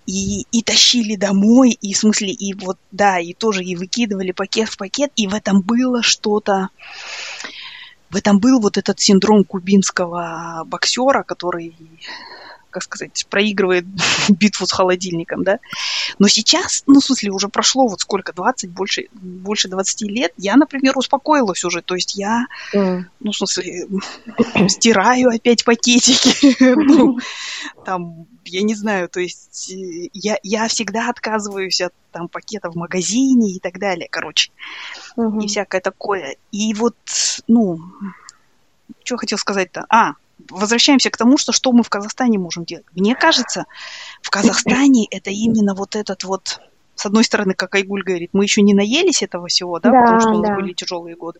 [0.05, 4.69] и, и тащили домой, и в смысле, и вот, да, и тоже и выкидывали пакет
[4.69, 6.69] в пакет, и в этом было что-то,
[8.09, 11.75] в этом был вот этот синдром кубинского боксера, который
[12.77, 13.85] как сказать, проигрывает
[14.29, 15.59] битву с холодильником, да.
[16.19, 20.55] Но сейчас, ну, в смысле, уже прошло вот сколько, 20, больше, больше 20 лет, я,
[20.55, 23.03] например, успокоилась уже, то есть я, mm.
[23.19, 23.87] ну, в смысле,
[24.69, 27.17] стираю опять пакетики, ну,
[27.83, 32.75] там, я не знаю, то есть э, я, я всегда отказываюсь от там пакета в
[32.75, 34.51] магазине и так далее, короче,
[35.15, 35.41] угу.
[35.41, 36.35] и всякое такое.
[36.51, 36.95] И вот,
[37.47, 37.79] ну,
[39.03, 39.85] что хотел сказать-то?
[39.89, 40.13] А,
[40.49, 42.85] возвращаемся к тому, что что мы в Казахстане можем делать.
[42.93, 43.65] Мне кажется,
[44.21, 46.59] В Казахстане это именно вот этот вот
[46.95, 50.19] с одной стороны, как Айгуль говорит, мы еще не наелись этого всего, да, да потому
[50.19, 50.55] что у нас да.
[50.55, 51.39] были тяжелые годы.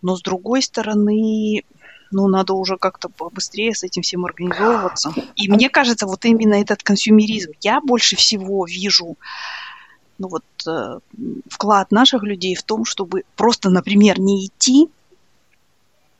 [0.00, 1.62] Но с другой стороны,
[2.10, 5.12] ну, надо уже как-то побыстрее с этим всем организовываться.
[5.36, 9.18] И мне кажется, вот именно этот консюмеризм, я больше всего вижу
[10.18, 11.00] ну вот, э,
[11.48, 14.88] вклад наших людей в том, чтобы просто, например, не идти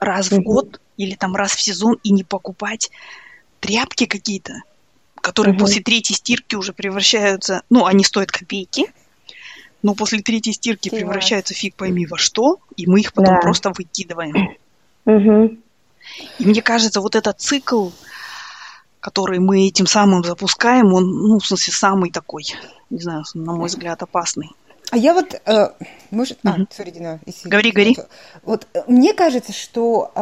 [0.04, 2.90] раз в год или там раз в сезон и не покупать
[3.60, 4.62] тряпки какие-то,
[5.20, 8.86] которые после третьей стирки уже превращаются, ну, они стоят копейки,
[9.82, 11.00] но после третьей стирки Фигас.
[11.00, 13.40] превращаются фиг пойми во что, и мы их потом да.
[13.40, 14.56] просто выкидываем.
[15.04, 15.56] Угу.
[16.38, 17.90] И мне кажется, вот этот цикл,
[19.00, 22.44] который мы этим самым запускаем, он, ну, в смысле, самый такой,
[22.90, 24.50] не знаю, на мой взгляд, опасный.
[24.92, 25.68] А я вот, э,
[26.10, 26.52] может, угу.
[26.52, 27.48] а, сори, Дина, если...
[27.48, 27.96] Говори, говори.
[28.42, 30.12] Вот э, мне кажется, что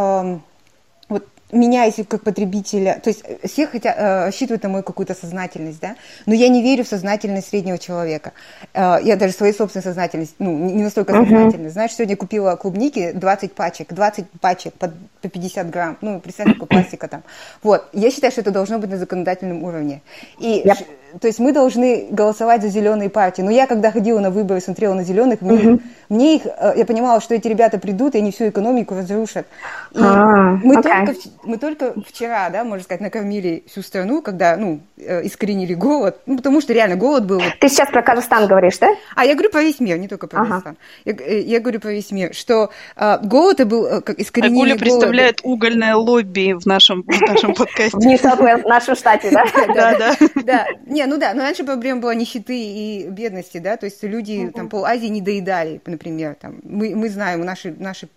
[1.53, 5.81] меня, если как потребителя, то есть э, все хотят, э, рассчитывают на мою какую-то сознательность,
[5.81, 8.33] да, но я не верю в сознательность среднего человека.
[8.75, 11.23] Э, я даже своей собственной сознательность, ну, не настолько uh-huh.
[11.23, 11.75] сознательность.
[11.75, 16.67] Знаешь, сегодня купила клубники 20 пачек, 20 пачек по, по 50 грамм, ну, представь, сколько
[16.75, 17.23] пластика там.
[17.63, 20.03] Вот, я считаю, что это должно быть на законодательном уровне.
[20.39, 20.77] И yep
[21.19, 23.43] то есть мы должны голосовать за зеленые партии.
[23.43, 25.81] Но я, когда ходила на выборы, смотрела на зеленых, мне, угу.
[26.09, 29.47] мне их, э, я понимала, что эти ребята придут, и они всю экономику разрушат.
[29.93, 30.83] И а, мы, okay.
[30.83, 36.21] только, мы только вчера, да, можно сказать, накормили всю страну, когда, ну, э, искоренили голод.
[36.27, 37.41] Ну, потому что реально голод был.
[37.61, 38.89] Ты сейчас про Казахстан говоришь, да?
[39.15, 40.49] А, я говорю про весь мир, не только про ага.
[40.49, 40.77] Казахстан.
[41.05, 45.41] Я, э, я говорю про весь мир, что э, голод был, как искоренили Агуля представляет
[45.43, 47.97] угольное лобби в нашем, в нашем подкасте.
[47.97, 49.45] В нашем штате, да?
[49.75, 50.17] Да, да.
[50.45, 54.51] Да, не, ну да, но раньше проблема была нищеты и бедности, да, то есть люди
[54.55, 58.09] там пол Азии не доедали, например, там мы мы знаем, наши наши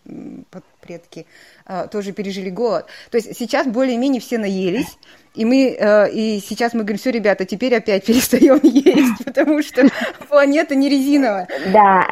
[0.83, 1.25] предки
[1.65, 2.85] э, тоже пережили голод.
[3.09, 4.97] То есть сейчас более-менее все наелись,
[5.33, 9.87] и мы э, и сейчас мы говорим, все, ребята, теперь опять перестаем есть, потому что
[10.29, 11.47] планета не резиновая.
[11.71, 12.07] Да.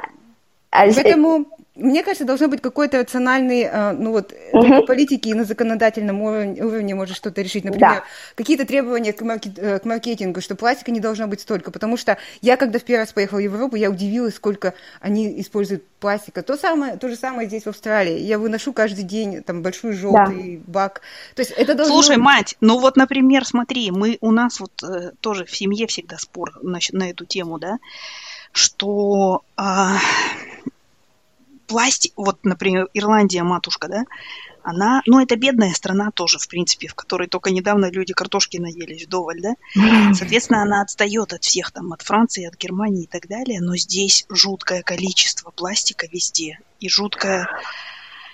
[0.72, 4.86] Поэтому мне кажется, должно быть какой-то рациональный, э, ну вот, угу.
[4.86, 7.64] политики и на законодательном уровне, уровне может что-то решить.
[7.64, 8.04] Например, да.
[8.36, 11.72] какие-то требования к, маркет, э, к маркетингу, что пластика не должно быть столько.
[11.72, 15.86] Потому что я, когда в первый раз поехала в Европу, я удивилась, сколько они используют
[16.02, 16.44] пластика.
[16.44, 18.20] То, самое, то же самое здесь в Австралии.
[18.20, 20.72] Я выношу каждый день там большой желтый да.
[20.72, 21.02] бак.
[21.36, 21.96] То есть это должно...
[21.96, 26.18] Слушай, мать, ну вот, например, смотри, мы, у нас вот э, тоже в семье всегда
[26.18, 27.78] спор на, на эту тему, да,
[28.52, 29.44] что...
[29.58, 29.92] Э,
[31.72, 34.04] пластик, вот, например, Ирландия, матушка, да,
[34.62, 39.06] она, ну, это бедная страна тоже, в принципе, в которой только недавно люди картошки наелись
[39.06, 39.54] вдоволь, да.
[40.14, 44.26] Соответственно, она отстает от всех, там, от Франции, от Германии и так далее, но здесь
[44.30, 47.48] жуткое количество пластика везде, и жуткое,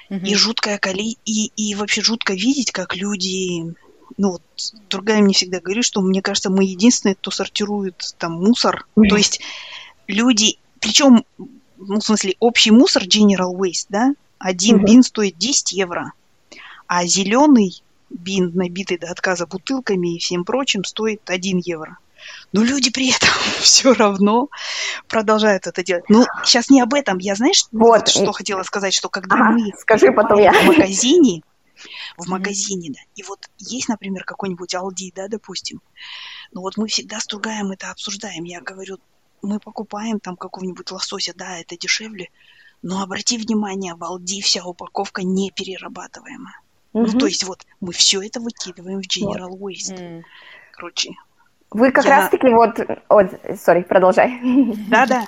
[0.09, 3.75] и жуткое коли, и, и вообще жутко видеть, как люди,
[4.17, 4.41] ну, вот,
[4.89, 9.41] другая мне всегда говорит, что, мне кажется, мы единственные, кто сортирует там мусор, то есть
[10.07, 11.23] люди, причем
[11.77, 14.85] ну, в смысле, общий мусор General Waste, да, один угу.
[14.85, 16.13] бин стоит 10 евро,
[16.87, 21.97] а зеленый бин, набитый до отказа бутылками и всем прочим, стоит 1 евро.
[22.51, 23.29] Но люди при этом
[23.61, 24.49] все равно
[25.07, 26.05] продолжают это делать.
[26.09, 27.17] Ну, сейчас не об этом.
[27.19, 30.51] Я, знаешь, вот, вот что хотела сказать, что когда ага, мы скажи потом я.
[30.53, 31.41] в магазине,
[32.17, 35.81] в магазине, да, и вот есть, например, какой-нибудь Алди, да, допустим,
[36.51, 38.43] ну вот мы всегда с Тургаем это обсуждаем.
[38.45, 38.97] Я говорю,
[39.41, 42.29] мы покупаем там какого-нибудь лосося, да, это дешевле,
[42.81, 46.59] но обрати внимание, в Алди вся упаковка не перерабатываемая.
[46.93, 47.05] Угу.
[47.05, 49.71] Ну, то есть вот мы все это выкидываем в General вот.
[49.71, 49.97] Waste.
[49.97, 50.21] Mm.
[50.71, 51.11] Короче.
[51.69, 52.11] Вы как я...
[52.11, 52.79] раз-таки вот...
[53.09, 54.39] О, сори, продолжай.
[54.89, 55.27] Да-да.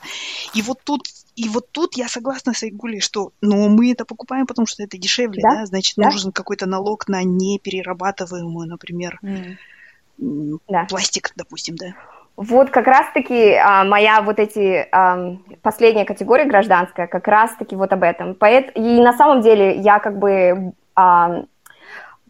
[0.54, 1.04] И вот тут
[1.40, 4.98] и вот тут я согласна с Айгулей, что ну, мы это покупаем, потому что это
[4.98, 5.66] дешевле, да, да?
[5.66, 6.10] значит, да?
[6.10, 10.60] нужен какой-то налог на неперерабатываемую, например, mm.
[10.68, 10.86] да.
[10.90, 11.94] пластик, допустим, да.
[12.40, 18.02] Вот как раз-таки а, моя вот эти а, последняя категория гражданская как раз-таки вот об
[18.02, 18.34] этом.
[18.34, 21.44] Поэт, и на самом деле я как бы а,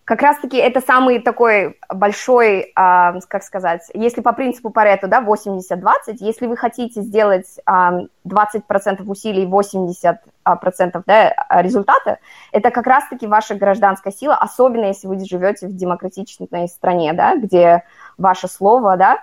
[0.05, 5.61] как раз-таки это самый такой большой, а, как сказать, если по принципу Паретто, да, 80-20,
[6.21, 12.17] если вы хотите сделать а, 20% усилий, 80% да, результата,
[12.51, 17.83] это как раз-таки ваша гражданская сила, особенно если вы живете в демократичной стране, да, где
[18.17, 19.19] ваше слово, да,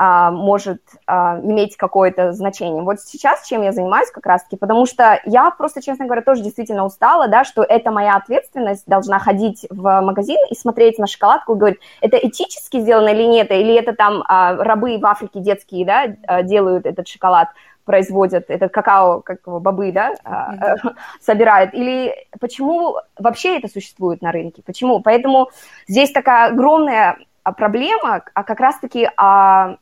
[0.00, 2.84] а, может а, иметь какое-то значение.
[2.84, 6.84] Вот сейчас чем я занимаюсь как раз-таки, потому что я просто, честно говоря, тоже действительно
[6.84, 11.58] устала, да, что это моя ответственность, должна ходить в магазин и смотреть на шоколадку и
[11.58, 16.06] говорить, это этически сделано или нет, или это там а, рабы в Африке детские, да,
[16.28, 17.48] а, делают этот шоколад,
[17.84, 20.94] производят этот какао, как его, бобы, да, mm-hmm.
[21.20, 25.00] собирают, или почему вообще это существует на рынке, почему?
[25.00, 25.48] Поэтому
[25.88, 27.18] здесь такая огромная
[27.56, 29.78] проблема, а как раз-таки а, а,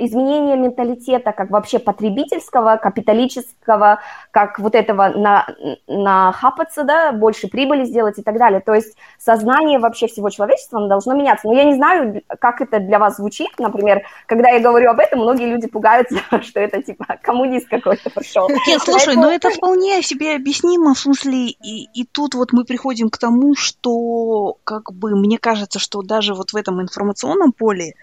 [0.00, 5.46] изменение менталитета как вообще потребительского, капиталического, как вот этого на,
[5.86, 8.60] нахапаться, да, больше прибыли сделать и так далее.
[8.60, 11.46] То есть сознание вообще всего человечества должно меняться.
[11.46, 15.20] Но я не знаю, как это для вас звучит, например, когда я говорю об этом,
[15.20, 18.48] многие люди пугаются, что это типа коммунист какой-то пришел.
[18.66, 23.10] Нет, слушай, но это вполне себе объяснимо, в смысле, и, и тут вот мы приходим
[23.10, 27.94] к тому, что как бы мне кажется, что даже вот в этом информационном поле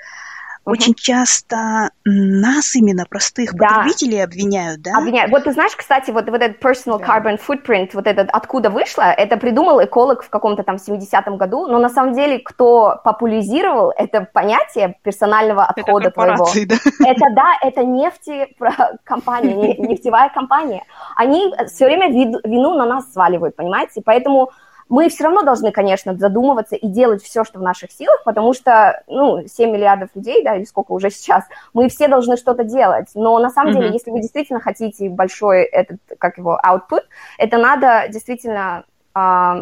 [0.67, 3.67] очень часто нас именно, простых да.
[3.67, 4.97] потребителей, обвиняют, да?
[4.97, 5.31] Обвиняют.
[5.31, 7.05] Вот ты знаешь, кстати, вот, вот этот personal да.
[7.05, 11.79] carbon footprint, вот этот откуда вышло, это придумал эколог в каком-то там 70-м году, но
[11.79, 16.75] на самом деле, кто популяризировал это понятие персонального отхода это твоего, да?
[17.05, 20.83] это да, это нефтекомпания, нефтевая компания.
[21.15, 24.01] Они все время вину на нас сваливают, понимаете?
[24.03, 24.51] Поэтому
[24.89, 29.03] мы все равно должны, конечно, задумываться и делать все, что в наших силах, потому что,
[29.07, 33.07] ну, 7 миллиардов людей, да, или сколько уже сейчас, мы все должны что-то делать.
[33.15, 33.75] Но на самом mm-hmm.
[33.75, 37.03] деле, если вы действительно хотите большой этот, как его, output,
[37.37, 38.85] это надо действительно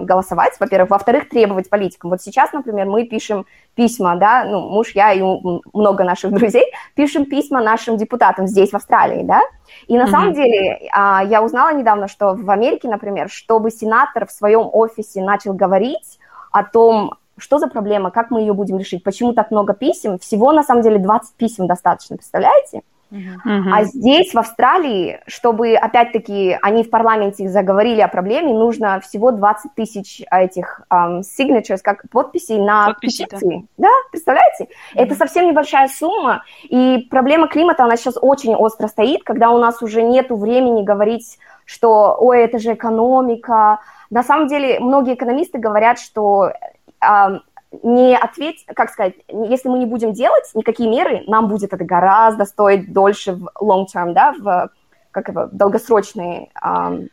[0.01, 0.89] голосовать, во-первых.
[0.89, 2.09] Во-вторых, требовать политикам.
[2.09, 5.21] Вот сейчас, например, мы пишем письма, да, ну, муж, я и
[5.73, 6.65] много наших друзей,
[6.95, 9.41] пишем письма нашим депутатам здесь, в Австралии, да,
[9.87, 10.11] и на mm-hmm.
[10.11, 15.21] самом деле а, я узнала недавно, что в Америке, например, чтобы сенатор в своем офисе
[15.21, 16.19] начал говорить
[16.51, 20.51] о том, что за проблема, как мы ее будем решить, почему так много писем, всего
[20.51, 22.81] на самом деле 20 писем достаточно, представляете?
[23.11, 23.71] Uh-huh.
[23.71, 29.73] А здесь, в Австралии, чтобы, опять-таки, они в парламенте заговорили о проблеме, нужно всего 20
[29.75, 33.67] тысяч этих um, signatures, как подписей на Подписи, петиции.
[33.77, 34.65] Да, представляете?
[34.65, 35.01] Uh-huh.
[35.01, 39.81] Это совсем небольшая сумма, и проблема климата, она сейчас очень остро стоит, когда у нас
[39.81, 43.79] уже нет времени говорить, что, ой, это же экономика.
[44.09, 46.51] На самом деле, многие экономисты говорят, что
[47.03, 47.39] um,
[47.83, 52.45] не ответь, как сказать, если мы не будем делать никакие меры, нам будет это гораздо
[52.45, 54.69] стоить дольше в long term, да, в
[55.11, 57.07] как его, долгосрочный um,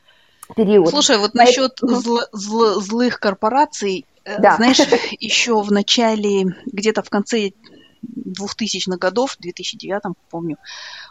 [0.57, 0.89] период.
[0.89, 4.57] Слушай, вот насчет зл, зл, злых корпораций, э, да.
[4.57, 4.79] знаешь,
[5.21, 7.53] еще в начале, где-то в конце
[8.05, 10.57] 2000-х годов, в 2009, помню,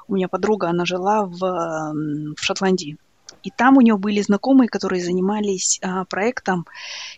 [0.08, 2.98] у меня подруга, она жила в, в Шотландии.
[3.44, 6.65] И там у него были знакомые, которые занимались а, проектом.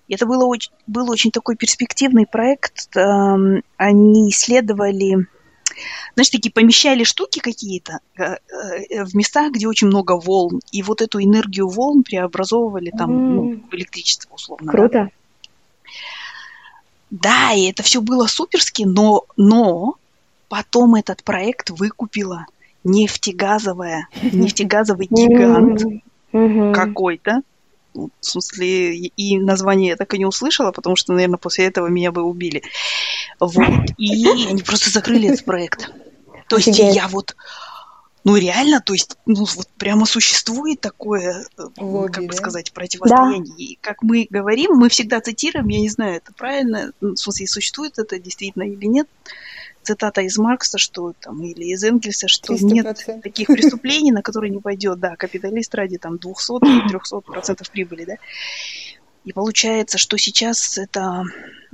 [0.07, 2.95] И это было очень, был очень такой перспективный проект.
[2.95, 3.35] А,
[3.77, 5.27] они исследовали
[6.13, 8.35] знаешь, такие помещали штуки какие-то э,
[8.89, 13.33] э, в местах, где очень много волн, и вот эту энергию волн преобразовывали там mm.
[13.33, 14.71] ну, в электричество, условно.
[14.71, 15.09] Круто.
[17.09, 17.49] Да?
[17.49, 19.95] да, и это все было суперски, но, но
[20.49, 22.45] потом этот проект выкупила
[22.83, 25.83] нефтегазовая, нефтегазовый гигант
[26.31, 27.41] какой-то.
[27.93, 32.11] В смысле, и название я так и не услышала, потому что, наверное, после этого меня
[32.11, 32.63] бы убили.
[33.39, 33.91] Вот.
[33.99, 35.93] И они просто закрыли этот проект.
[36.47, 37.35] То есть я вот,
[38.23, 41.45] ну реально, то есть, ну вот прямо существует такое,
[41.77, 43.45] Лобби, как бы сказать, противостояние.
[43.45, 43.53] Да.
[43.57, 47.47] И как мы говорим, мы всегда цитируем, я не знаю, это правильно, ну, в смысле,
[47.47, 49.07] существует это действительно или нет,
[49.83, 52.59] цитата из Маркса, что там, или из Энгельса, что 300%.
[52.63, 57.69] нет таких преступлений, на которые не пойдет, да, капиталист ради там 200 или 300 процентов
[57.69, 58.15] прибыли, да.
[59.25, 61.23] И получается, что сейчас это,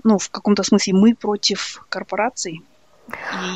[0.03, 2.61] ну, в каком-то смысле мы против корпораций,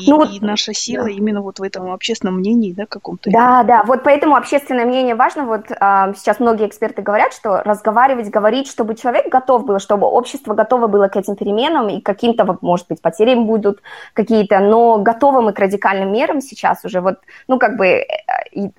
[0.00, 1.10] и, ну, и наша сила да.
[1.10, 3.30] именно вот в этом общественном мнении, да, каком-то.
[3.30, 5.44] Да, да, вот поэтому общественное мнение важно.
[5.44, 10.54] Вот а, сейчас многие эксперты говорят, что разговаривать, говорить, чтобы человек готов был, чтобы общество
[10.54, 13.80] готово было к этим переменам, и каким-то, может быть, потерям будут
[14.12, 17.00] какие-то, но готовы мы к радикальным мерам сейчас уже.
[17.00, 18.04] Вот, ну, как бы э,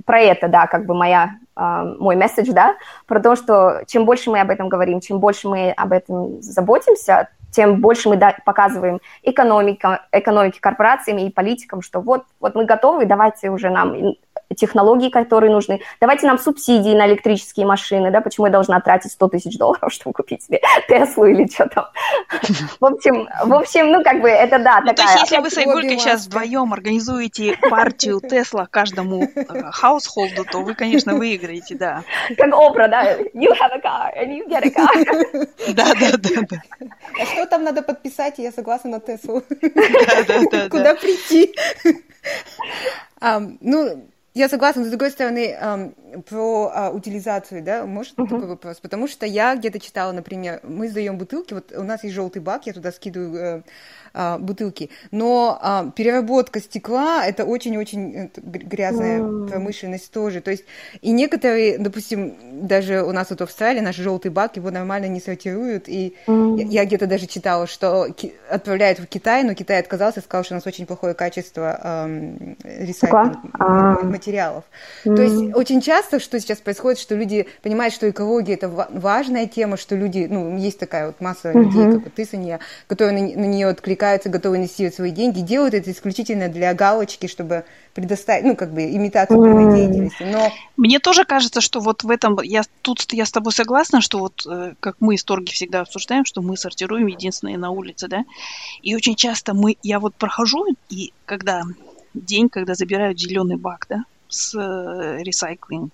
[0.05, 2.75] про это, да, как бы моя а, мой месседж, да,
[3.07, 7.29] про то, что чем больше мы об этом говорим, чем больше мы об этом заботимся,
[7.55, 13.49] тем больше мы показываем экономика, экономике корпорациями и политикам, что вот, вот мы готовы, давайте
[13.49, 14.15] уже нам
[14.55, 15.81] технологии, которые нужны.
[15.99, 20.13] Давайте нам субсидии на электрические машины, да, почему я должна тратить 100 тысяч долларов, чтобы
[20.13, 21.85] купить себе Теслу или что там.
[22.79, 24.95] В общем, в общем, ну, как бы, это да, ну, такая...
[24.95, 30.61] То есть, если вы с Айгулькой сейчас вдвоем организуете партию Тесла каждому э, хаусхолду, то
[30.61, 32.03] вы, конечно, выиграете, да.
[32.37, 35.47] Как Опра, да, you have a car, and you get a car.
[35.73, 36.57] Да, да, да, да.
[37.19, 39.43] А что там надо подписать, я согласна на Теслу.
[39.49, 40.69] Да, да, да.
[40.69, 41.53] Куда прийти?
[43.21, 45.93] Ну, я согласна, с другой стороны,
[46.29, 48.27] про а, утилизацию, да, может uh-huh.
[48.27, 48.79] такой вопрос?
[48.81, 52.67] Потому что я где-то читала, например, мы сдаем бутылки, вот у нас есть желтый бак,
[52.67, 53.63] я туда скидываю э,
[54.15, 59.49] а, бутылки, но а, переработка стекла это очень-очень грязная mm.
[59.49, 60.63] промышленность тоже, то есть
[61.01, 62.35] и некоторые, допустим,
[62.67, 66.63] даже у нас вот в Австралии наш желтый бак его нормально не сортируют, и mm.
[66.63, 68.07] я, я где-то даже читала, что
[68.49, 73.37] отправляют в Китай, но Китай отказался, сказал, что у нас очень плохое качество эм, ресайклинг
[73.59, 74.01] а.
[74.03, 74.63] материалов.
[75.03, 75.15] Mm.
[75.15, 79.77] То есть очень часто, что сейчас происходит, что люди понимают, что экология это важная тема,
[79.77, 81.63] что люди, ну, есть такая вот масса mm-hmm.
[81.63, 85.91] людей, как ты, Сания, которые на, на нее откликаются, готовы инвестировать свои деньги, делают это
[85.91, 89.75] исключительно для галочки, чтобы предоставить, ну, как бы имитацию mm.
[89.75, 90.23] деятельности.
[90.23, 90.51] Но...
[90.77, 94.45] Мне тоже кажется, что вот в этом, я тут я с тобой согласна, что вот
[94.47, 98.23] э, как мы исторги всегда обсуждаем, что мы сортируем единственные на улице, да,
[98.81, 101.63] и очень часто мы, я вот прохожу, и когда
[102.13, 105.91] день, когда забирают зеленый бак, да, с э, ресайклингом,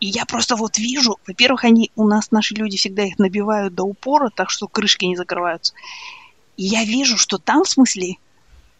[0.00, 3.84] и я просто вот вижу, во-первых, они у нас, наши люди всегда их набивают до
[3.84, 5.74] упора, так что крышки не закрываются.
[6.60, 8.16] И я вижу, что там, в смысле,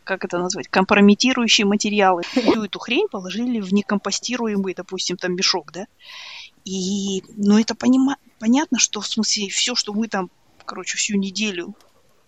[0.04, 2.24] как это назвать, компрометирующие материалы.
[2.24, 5.86] Всю эту хрень положили в некомпостируемый, допустим, там мешок, да.
[6.66, 10.28] И, ну, это понима- понятно, что, в смысле, все, что мы там,
[10.66, 11.74] короче, всю неделю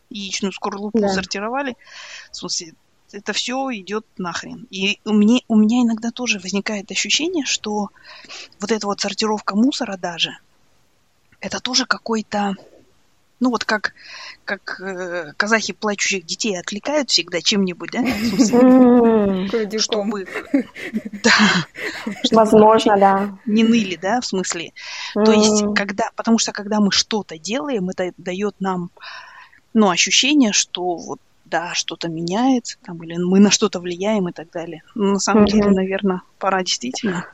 [0.08, 1.10] яичную скорлупу да.
[1.10, 1.76] сортировали,
[2.30, 2.72] в смысле,
[3.12, 4.66] это все идет нахрен.
[4.70, 7.90] И у меня, у меня иногда тоже возникает ощущение, что
[8.58, 10.34] вот эта вот сортировка мусора даже,
[11.40, 12.54] это тоже какой-то,
[13.42, 13.92] ну вот как,
[14.44, 18.04] как э, казахи плачущих детей отвлекают всегда чем-нибудь, да?
[19.78, 20.28] Чтобы...
[21.24, 21.32] Да.
[22.30, 23.38] Возможно, да.
[23.44, 24.72] Не ныли, да, в смысле.
[25.14, 26.10] То есть, когда...
[26.14, 28.90] Потому что когда мы что-то делаем, это дает нам,
[29.74, 34.50] ну, ощущение, что вот да, что-то меняется, там, или мы на что-то влияем и так
[34.52, 34.82] далее.
[34.94, 37.26] Но на самом деле, наверное, пора действительно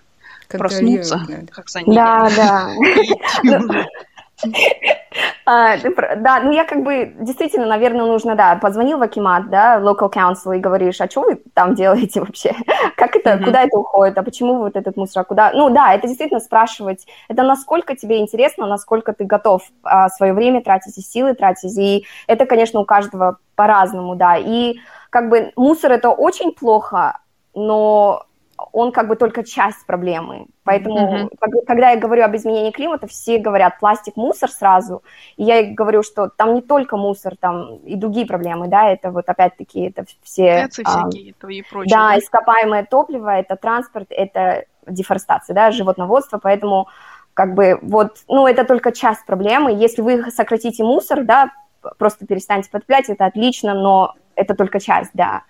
[0.48, 1.94] проснуться, как Саня.
[1.94, 3.86] Да, да.
[5.50, 5.78] А,
[6.16, 10.54] да, ну я как бы действительно, наверное, нужно, да, позвонил в Акимат, да, local council
[10.54, 12.54] и говоришь, а что вы там делаете вообще?
[12.96, 13.44] Как это, mm-hmm.
[13.44, 15.52] куда это уходит, а почему вот этот мусор, а куда?
[15.54, 20.62] Ну да, это действительно спрашивать, это насколько тебе интересно, насколько ты готов а, свое время
[20.62, 24.76] тратить и силы тратить, и это, конечно, у каждого по-разному, да, и
[25.08, 27.20] как бы мусор это очень плохо,
[27.54, 28.26] но
[28.72, 30.46] он как бы только часть проблемы.
[30.64, 31.64] Поэтому, mm-hmm.
[31.66, 35.02] когда я говорю об изменении климата, все говорят пластик, мусор сразу.
[35.36, 39.28] И я говорю, что там не только мусор, там и другие проблемы, да, это вот
[39.28, 40.68] опять-таки это все...
[40.84, 41.90] А, всякие и прочее.
[41.90, 46.88] Да, ископаемое топливо, это транспорт, это дефорестация, да, животноводство, поэтому
[47.34, 49.72] как бы вот, ну, это только часть проблемы.
[49.72, 51.52] Если вы сократите мусор, да,
[51.96, 55.42] просто перестанете потреблять, это отлично, но это только часть, да.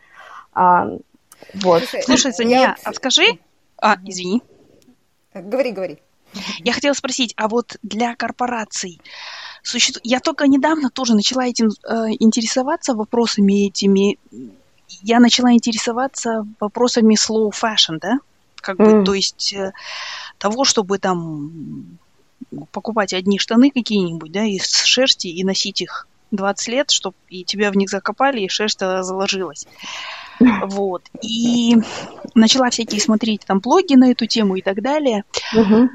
[1.54, 1.82] Вот.
[2.02, 2.76] Слушай, Заня, я...
[2.84, 3.38] а скажи...
[3.80, 4.42] А, извини.
[5.34, 5.98] Говори, говори.
[6.58, 9.00] Я хотела спросить, а вот для корпораций
[9.62, 10.04] существует...
[10.04, 14.18] Я только недавно тоже начала этим э, интересоваться вопросами этими.
[15.02, 18.18] Я начала интересоваться вопросами slow fashion, да?
[18.56, 18.98] Как mm.
[18.98, 19.72] бы, то есть э,
[20.38, 21.98] того, чтобы там
[22.72, 27.70] покупать одни штаны какие-нибудь, да, из шерсти и носить их 20 лет, чтобы и тебя
[27.70, 29.66] в них закопали, и шерсть заложилась.
[30.40, 31.02] Вот.
[31.22, 31.76] И
[32.34, 35.24] начала всякие смотреть там блоги на эту тему и так далее.
[35.54, 35.90] Угу.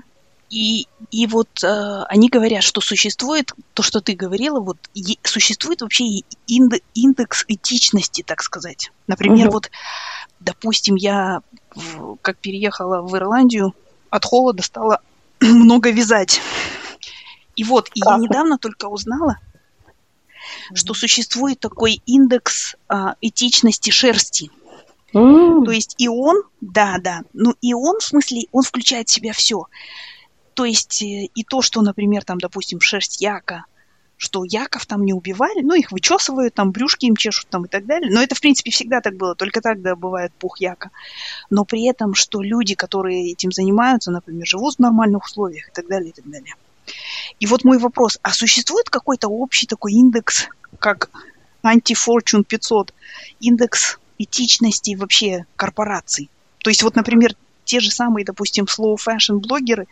[0.49, 5.81] И, и вот э, они говорят, что существует то, что ты говорила, вот е, существует
[5.81, 8.91] вообще индекс этичности, так сказать.
[9.07, 9.53] Например, угу.
[9.53, 9.71] вот,
[10.39, 11.41] допустим, я
[12.21, 13.73] как переехала в Ирландию,
[14.11, 15.01] от холода стала
[15.41, 16.39] много вязать.
[17.55, 19.39] И вот, и я недавно только узнала,
[20.73, 24.49] что существует такой индекс а, этичности шерсти.
[25.13, 25.63] Mm.
[25.65, 29.33] То есть и он, да, да, ну и он, в смысле, он включает в себя
[29.33, 29.67] все.
[30.53, 33.65] То есть э, и то, что, например, там, допустим, шерсть яка,
[34.17, 37.85] что яков там не убивали, ну, их вычесывают, там, брюшки им чешут там и так
[37.85, 38.09] далее.
[38.11, 40.91] Но это, в принципе, всегда так было, только тогда бывает пух яка.
[41.49, 45.87] Но при этом, что люди, которые этим занимаются, например, живут в нормальных условиях и так
[45.87, 46.55] далее, и так далее.
[47.43, 50.47] И вот мой вопрос, а существует какой-то общий такой индекс,
[50.79, 51.09] как
[51.61, 52.93] антифорчун 500,
[53.41, 56.29] индекс этичности вообще корпораций?
[56.59, 57.35] То есть вот, например,
[57.65, 59.87] те же самые, допустим, slow fashion блогеры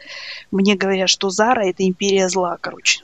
[0.49, 3.03] мне говорят, что Zara это империя зла, короче.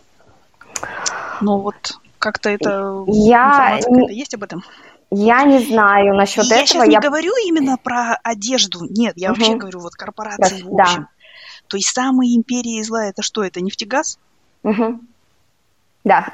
[1.42, 3.80] Но вот как-то это я...
[3.80, 4.64] информация есть об этом?
[5.12, 6.62] Я не знаю насчет я этого.
[6.62, 8.86] Я сейчас не говорю именно про одежду.
[8.90, 9.42] Нет, я угу.
[9.42, 11.02] вообще говорю вот корпорации да, в общем.
[11.02, 11.10] Да.
[11.68, 13.44] То есть самые империи зла это что?
[13.44, 14.18] Это нефтегаз?
[14.64, 15.00] Угу.
[16.04, 16.26] Да.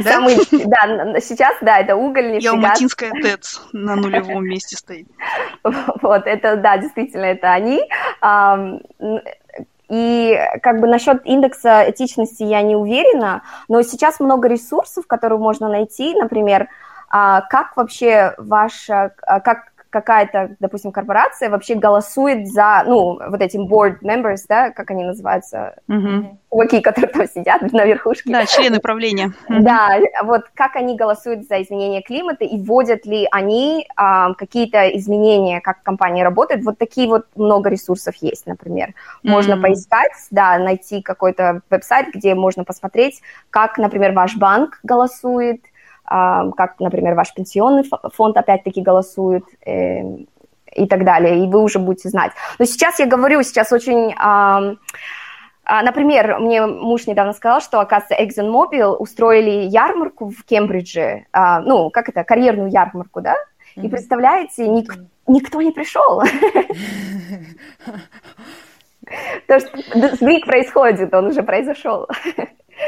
[0.00, 0.10] Да?
[0.10, 0.36] Самый,
[0.66, 2.54] да, сейчас, да, это уголь, нефтегаз.
[2.54, 5.06] Ялматинская ТЭЦ на нулевом месте стоит.
[5.62, 7.82] Вот, это, да, действительно, это они.
[9.88, 15.68] И как бы насчет индекса этичности я не уверена, но сейчас много ресурсов, которые можно
[15.68, 16.68] найти, например,
[17.08, 19.12] а, как вообще ваша,
[19.44, 25.04] как какая-то, допустим, корпорация вообще голосует за, ну, вот этим board members, да, как они
[25.04, 26.36] называются, mm-hmm.
[26.50, 28.30] чуваки, которые там сидят на верхушке.
[28.30, 29.32] Да, члены правления.
[29.48, 35.60] Да, вот как они голосуют за изменение климата и вводят ли они а, какие-то изменения,
[35.60, 36.64] как компания работает.
[36.64, 38.94] Вот такие вот много ресурсов есть, например.
[39.22, 39.62] Можно mm-hmm.
[39.62, 45.60] поискать, да, найти какой-то веб-сайт, где можно посмотреть, как, например, ваш банк голосует,
[46.06, 50.02] как, например, ваш пенсионный фонд опять-таки голосует э,
[50.74, 52.32] и так далее, и вы уже будете знать.
[52.58, 54.14] Но сейчас я говорю, сейчас очень...
[55.68, 62.08] Например, мне муж недавно сказал, что, оказывается, ExxonMobil устроили ярмарку в Кембридже, а, ну, как
[62.08, 63.34] это, карьерную ярмарку, да?
[63.74, 64.96] И представляете, ник-
[65.26, 66.22] никто не пришел.
[69.46, 72.08] То, что сдвиг происходит, он уже произошел.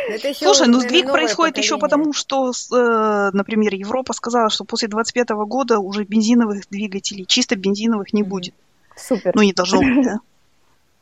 [0.08, 1.62] Еще, Слушай, ну сдвиг происходит поколение.
[1.62, 7.56] еще потому, что, э, например, Европа сказала, что после 25 года уже бензиновых двигателей, чисто
[7.56, 8.54] бензиновых не будет.
[8.96, 9.32] Супер.
[9.34, 10.20] Ну, не должно быть, да?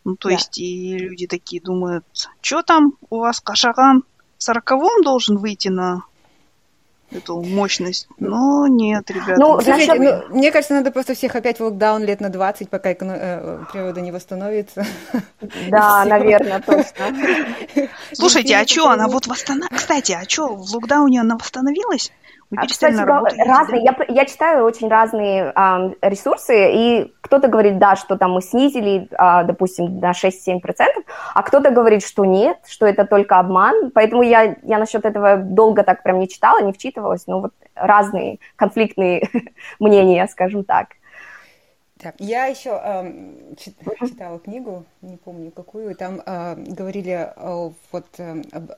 [0.04, 0.34] Ну, то да.
[0.34, 2.04] есть, и люди такие думают,
[2.40, 4.04] что там у вас Кашаган
[4.38, 6.04] сороковом должен выйти на
[7.10, 8.08] эту мощность.
[8.18, 9.36] Но нет, ребята.
[9.38, 12.90] Ну, Слушайте, ну, мне кажется, надо просто всех опять в локдаун лет на 20, пока
[12.90, 14.84] э, природа не восстановится.
[15.68, 17.88] Да, наверное, точно.
[18.12, 19.80] Слушайте, а что, она вот восстановилась?
[19.80, 22.12] Кстати, а что, в локдауне она восстановилась?
[22.54, 28.16] А, кстати, разные, я, я читаю очень разные а, ресурсы, и кто-то говорит, да, что
[28.16, 30.60] там мы снизили, а, допустим, на 6-7%,
[31.34, 35.82] а кто-то говорит, что нет, что это только обман, поэтому я, я насчет этого долго
[35.82, 39.28] так прям не читала, не вчитывалась, но вот разные конфликтные
[39.80, 40.88] мнения, скажем так.
[41.98, 43.74] Так, я еще э, чит,
[44.06, 48.70] читала книгу, не помню какую, там э, говорили о вот, э, об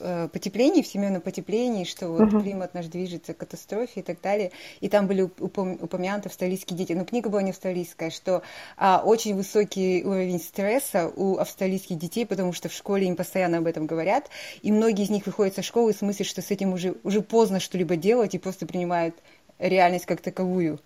[0.00, 2.42] э, потеплении, всемирном потеплении, что вот uh-huh.
[2.42, 4.50] климат наш движется к катастрофе и так далее.
[4.80, 6.94] И там были упом- упомянуты австралийские дети.
[6.94, 8.42] Но книга была не австралийская, что
[8.76, 13.66] э, очень высокий уровень стресса у австралийских детей, потому что в школе им постоянно об
[13.68, 14.30] этом говорят.
[14.62, 17.60] И многие из них выходят со школы с мыслью, что с этим уже, уже поздно
[17.60, 19.14] что-либо делать и просто принимают
[19.60, 20.80] реальность как таковую.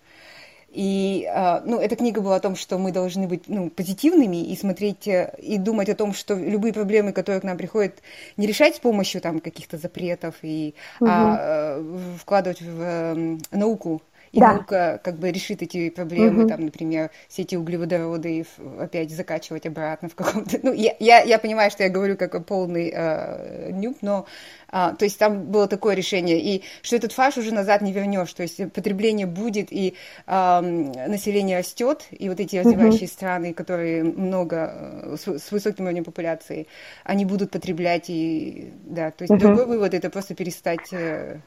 [0.73, 4.57] И, а, ну, эта книга была о том, что мы должны быть, ну, позитивными и
[4.57, 8.01] смотреть, э, и думать о том, что любые проблемы, которые к нам приходят,
[8.37, 11.09] не решать с помощью, там, каких-то запретов, и, угу.
[11.11, 14.01] а э, вкладывать в э, науку,
[14.33, 14.53] и да.
[14.53, 16.49] наука как бы решит эти проблемы, угу.
[16.49, 18.45] там, например, все эти углеводороды
[18.79, 20.59] опять закачивать обратно в каком-то...
[20.63, 24.25] Ну, я, я, я понимаю, что я говорю как полный э, нюб, но
[24.69, 28.33] а, то есть там было такое решение, и что этот фарш уже назад не вернешь,
[28.33, 29.93] то есть потребление будет, и
[30.25, 33.13] а, население растет, и вот эти развивающие угу.
[33.13, 34.73] страны, которые много,
[35.03, 36.65] э, с, с высоким уровнем популяции,
[37.03, 39.41] они будут потреблять, и да, то есть угу.
[39.41, 40.91] другой вывод это просто перестать...
[40.91, 41.37] Э,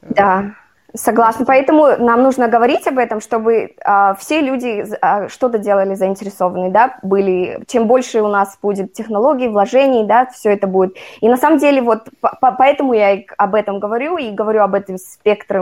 [0.00, 0.54] да.
[0.94, 1.44] Согласна.
[1.44, 6.98] Поэтому нам нужно говорить об этом, чтобы э, все люди э, что-то делали заинтересованные, да,
[7.02, 7.60] были.
[7.66, 10.96] Чем больше у нас будет технологий, вложений, да, все это будет.
[11.20, 14.96] И на самом деле вот по поэтому я об этом говорю и говорю об этом
[14.96, 15.60] спектре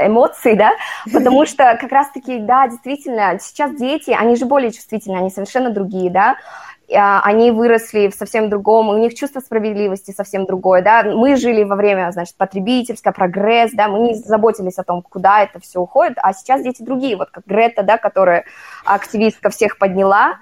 [0.00, 0.72] эмоций, да,
[1.12, 6.10] потому что как раз-таки, да, действительно, сейчас дети, они же более чувствительны, они совершенно другие,
[6.10, 11.36] да, а, они выросли в совсем другом, у них чувство справедливости совсем другое, да, мы
[11.36, 15.80] жили во время, значит, потребительского, прогресс, да, мы не заботились о том, куда это все
[15.80, 18.44] уходит, а сейчас дети другие, вот как Грета, да, которая
[18.84, 20.38] активистка всех подняла,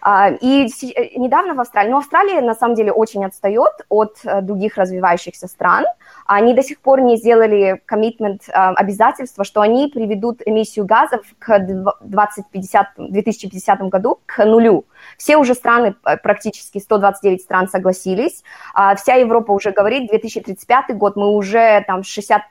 [0.00, 0.68] а, и
[1.16, 5.84] недавно в Австралии, но Австралия на самом деле очень отстает от э, других развивающихся стран,
[6.28, 11.58] они до сих пор не сделали коммитмент, а, обязательства, что они приведут эмиссию газов к
[11.58, 14.84] 2050, 2050 году к нулю.
[15.16, 18.44] Все уже страны, э, практически 129 стран согласились.
[18.74, 22.42] А вся Европа уже говорит, 2035 год мы уже там 60,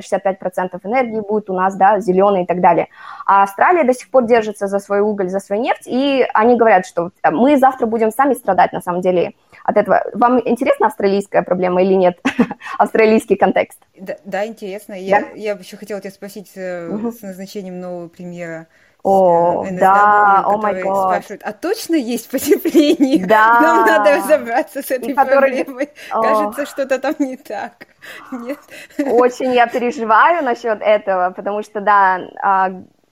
[0.00, 2.86] 65% энергии будет у нас, да, зеленый и так далее.
[3.26, 6.86] А Австралия до сих пор держится за свой уголь, за свою нефть, и они говорят,
[6.86, 9.32] что э, мы завтра будем сами страдать на самом деле
[9.66, 10.02] от этого.
[10.14, 12.18] Вам интересна австралийская проблема или нет?
[12.78, 13.78] Австралийский контекст.
[13.98, 14.94] Да, да интересно.
[14.94, 15.26] Я, да?
[15.34, 17.10] я еще хотела тебя спросить угу.
[17.10, 18.68] с назначением нового премьера
[19.02, 23.24] о, НСW, да, о май спрашивают, а точно есть потепление?
[23.24, 23.60] Да.
[23.62, 25.38] Нам надо разобраться с этой который...
[25.38, 25.90] проблемой.
[26.10, 26.22] О.
[26.22, 27.86] Кажется, что-то там не так.
[28.32, 28.58] Нет.
[28.98, 32.70] Очень я переживаю насчет этого, потому что, да, а,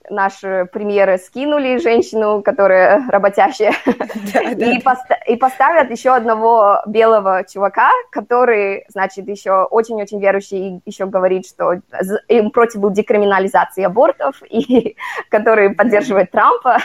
[0.09, 3.73] наши премьеры скинули женщину, которая работящая,
[5.27, 11.81] и поставят еще одного белого чувака, который, значит, еще очень-очень верующий, и еще говорит, что
[12.27, 14.95] им против был декриминализации абортов, и
[15.29, 16.77] который поддерживает Трампа.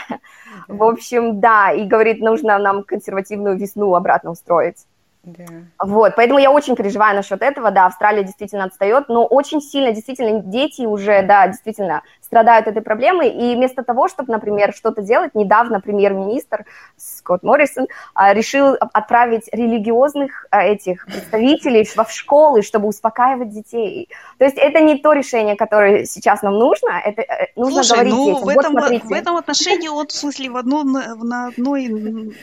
[0.67, 4.85] В общем, да, и говорит, нужно нам консервативную весну обратно устроить.
[5.23, 5.45] Да.
[5.79, 10.41] Вот, поэтому я очень переживаю насчет этого, да, Австралия действительно отстает, но очень сильно, действительно,
[10.41, 12.01] дети уже, да, действительно
[12.31, 16.65] страдают этой проблемой, и вместо того, чтобы, например, что-то делать, недавно премьер-министр
[16.95, 24.07] Скотт Моррисон а, решил отправить религиозных а, этих представителей в школы, чтобы успокаивать детей.
[24.37, 28.13] То есть это не то решение, которое сейчас нам нужно, это э, нужно Слушай, говорить
[28.13, 28.45] ну, детям.
[28.45, 31.87] В этом, вот, в этом отношении он, в смысле, в одном, на одной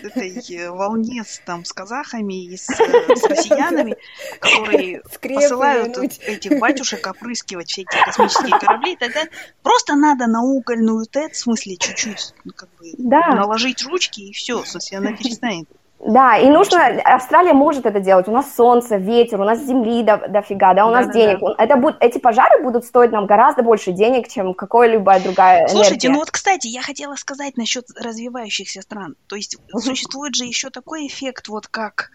[0.02, 3.96] этой волне с, там, с казахами и с, с россиянами,
[4.38, 9.30] которые посылают этих батюшек опрыскивать все эти космические корабли и так далее.
[9.62, 13.28] Просто надо на угольную ТЭЦ, в смысле, чуть-чуть ну, как бы, да.
[13.34, 15.68] наложить ручки, и все, в смысле, она перестанет.
[16.00, 20.28] Да, и нужно, Австралия может это делать, у нас солнце, ветер, у нас земли до,
[20.28, 21.40] дофига, да, у нас да, денег.
[21.40, 21.54] Да.
[21.58, 26.08] Это будет, эти пожары будут стоить нам гораздо больше денег, чем какая-либо другая Слушайте, энергия.
[26.10, 29.16] ну вот, кстати, я хотела сказать насчет развивающихся стран.
[29.26, 32.10] То есть существует же еще такой эффект, вот как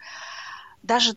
[0.82, 1.14] даже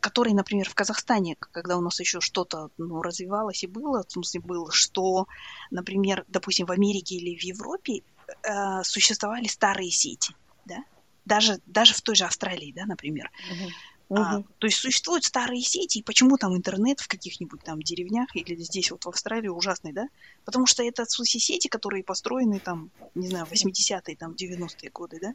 [0.00, 4.40] который, например, в Казахстане, когда у нас еще что-то ну, развивалось и было, в смысле
[4.40, 5.26] было, что,
[5.70, 8.02] например, допустим, в Америке или в Европе
[8.42, 10.78] э, существовали старые сети, да,
[11.24, 13.30] даже, даже в той же Австралии, да, например.
[13.50, 13.70] Uh-huh.
[14.08, 14.18] Uh-huh.
[14.18, 18.54] А, то есть существуют старые сети, и почему там интернет в каких-нибудь там деревнях или
[18.62, 20.08] здесь вот в Австралии ужасный, да?
[20.44, 25.34] Потому что это, в сети, которые построены там, не знаю, 80-е, там, 90-е годы, да?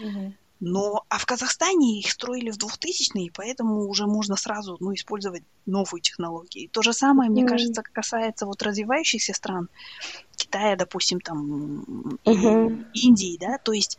[0.00, 0.32] Uh-huh.
[0.64, 5.42] Но, а в Казахстане их строили в 2000-е, и поэтому уже можно сразу ну, использовать
[5.66, 6.68] новые технологии.
[6.68, 7.32] То же самое, mm-hmm.
[7.32, 9.68] мне кажется, касается вот развивающихся стран,
[10.36, 12.84] Китая, допустим, там, mm-hmm.
[12.94, 13.98] Индии, да, то есть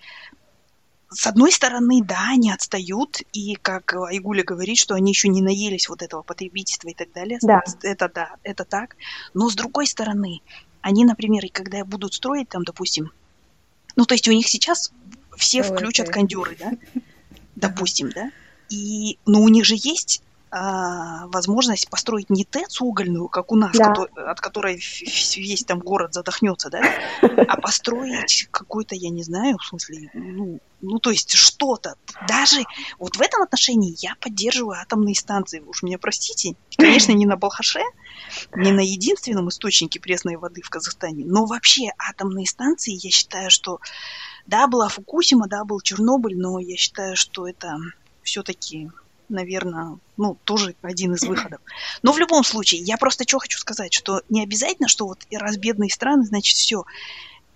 [1.09, 5.89] с одной стороны, да, они отстают, и как Айгуля говорит, что они еще не наелись
[5.89, 7.39] вот этого потребительства и так далее.
[7.41, 7.61] Да.
[7.81, 8.95] Это да, это так.
[9.33, 10.39] Но с другой стороны,
[10.79, 13.11] они, например, когда будут строить там, допустим,
[13.97, 14.93] ну, то есть у них сейчас
[15.37, 16.11] все Давай включат ты.
[16.11, 16.71] кондеры, да,
[17.55, 18.31] допустим, да,
[18.69, 20.21] и, но у них же есть
[20.55, 23.89] а, возможность построить не ТЭЦ угольную, как у нас, да.
[23.89, 24.75] который, от которой
[25.35, 26.81] весь там город задохнется, да,
[27.21, 31.95] а построить какой-то, я не знаю, в смысле, ну, ну, то есть что-то.
[32.27, 32.63] Даже
[32.99, 35.59] вот в этом отношении я поддерживаю атомные станции.
[35.61, 36.55] Уж меня простите.
[36.77, 37.81] Конечно, не на Балхаше,
[38.55, 43.79] не на единственном источнике пресной воды в Казахстане, но вообще атомные станции, я считаю, что
[44.45, 47.77] да, была Фукусима, да, был Чернобыль, но я считаю, что это
[48.23, 48.89] все-таки,
[49.29, 51.61] наверное, ну, тоже один из выходов.
[52.01, 55.57] Но в любом случае, я просто что хочу сказать, что не обязательно, что вот раз
[55.57, 56.83] бедные страны, значит, все.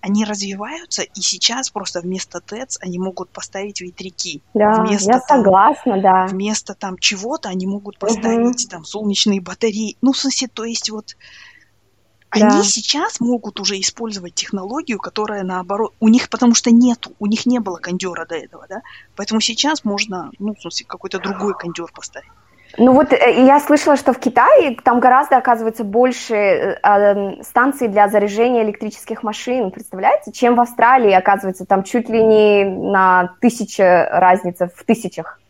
[0.00, 4.42] Они развиваются, и сейчас просто вместо ТЭЦ они могут поставить ветряки.
[4.54, 6.26] Да, вместо, я там, согласна, да.
[6.26, 8.70] Вместо там чего-то они могут поставить угу.
[8.70, 9.96] там солнечные батареи.
[10.00, 11.16] Ну, в смысле, то есть вот
[12.30, 12.62] они да.
[12.62, 17.58] сейчас могут уже использовать технологию, которая наоборот, у них потому что нету, у них не
[17.58, 18.82] было кондера до этого, да,
[19.16, 22.28] поэтому сейчас можно, ну, в смысле, какой-то другой кондер поставить.
[22.78, 27.88] Ну вот э, я слышала, что в Китае там гораздо, оказывается, больше э, э, станций
[27.88, 33.82] для заряжения электрических машин, представляете, чем в Австралии, оказывается, там чуть ли не на тысячи
[33.82, 35.40] разница в тысячах.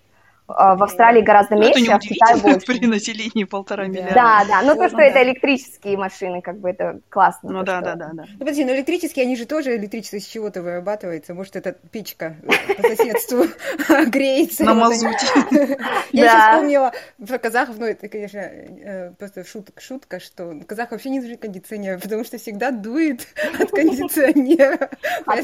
[0.49, 2.67] А, в Австралии гораздо ну, меньше, а в Китае больше.
[2.67, 4.15] при населении полтора миллиарда.
[4.15, 7.51] Да, да, ну то, что это электрические машины, как бы это классно.
[7.51, 8.25] Ну да, да, да, да.
[8.33, 12.37] Ну подожди, но электрические, они же тоже электричество из чего-то вырабатывается, может это печка
[12.77, 13.45] по соседству
[14.07, 14.65] греется.
[14.65, 15.27] На мазуте.
[16.13, 16.93] Я сейчас вспомнила
[17.27, 22.25] про казахов, ну это, конечно, э, просто шутка, что казах вообще не нужен кондиционер, потому
[22.25, 23.27] что всегда дует
[23.59, 24.91] от кондиционера.
[25.27, 25.37] А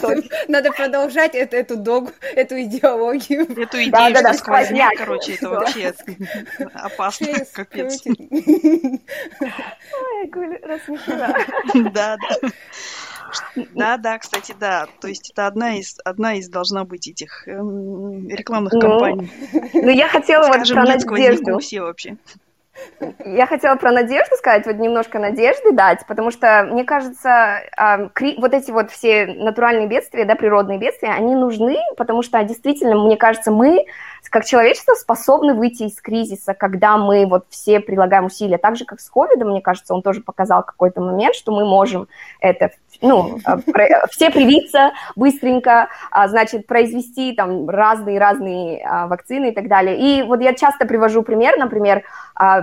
[0.49, 3.43] надо продолжать эту догу, эту идеологию.
[3.43, 5.93] Эту идею, что сквозняк короче, это вообще
[6.75, 8.03] опасно, капец.
[8.07, 8.21] Ой,
[10.63, 11.35] рассмешила.
[11.93, 12.51] Да, да.
[13.75, 14.87] Да, да, кстати, да.
[15.01, 19.31] То есть это одна из, одна из должна быть этих эм, рекламных ну, кампаний.
[19.73, 21.59] Ну, я хотела вот про Надежду.
[21.59, 22.17] все вообще.
[23.25, 27.63] Я хотела про надежду сказать, вот немножко надежды дать, потому что, мне кажется,
[28.37, 33.17] вот эти вот все натуральные бедствия, да, природные бедствия, они нужны, потому что действительно, мне
[33.17, 33.87] кажется, мы
[34.31, 38.59] как человечество способны выйти из кризиса, когда мы вот все прилагаем усилия.
[38.59, 42.09] Так же, как с ковидом, мне кажется, он тоже показал какой-то момент, что мы можем
[42.41, 42.71] это,
[43.01, 43.59] ну, а,
[44.11, 49.99] все привиться быстренько, а, значит, произвести там разные-разные а, вакцины и так далее.
[49.99, 52.05] И вот я часто привожу пример, например,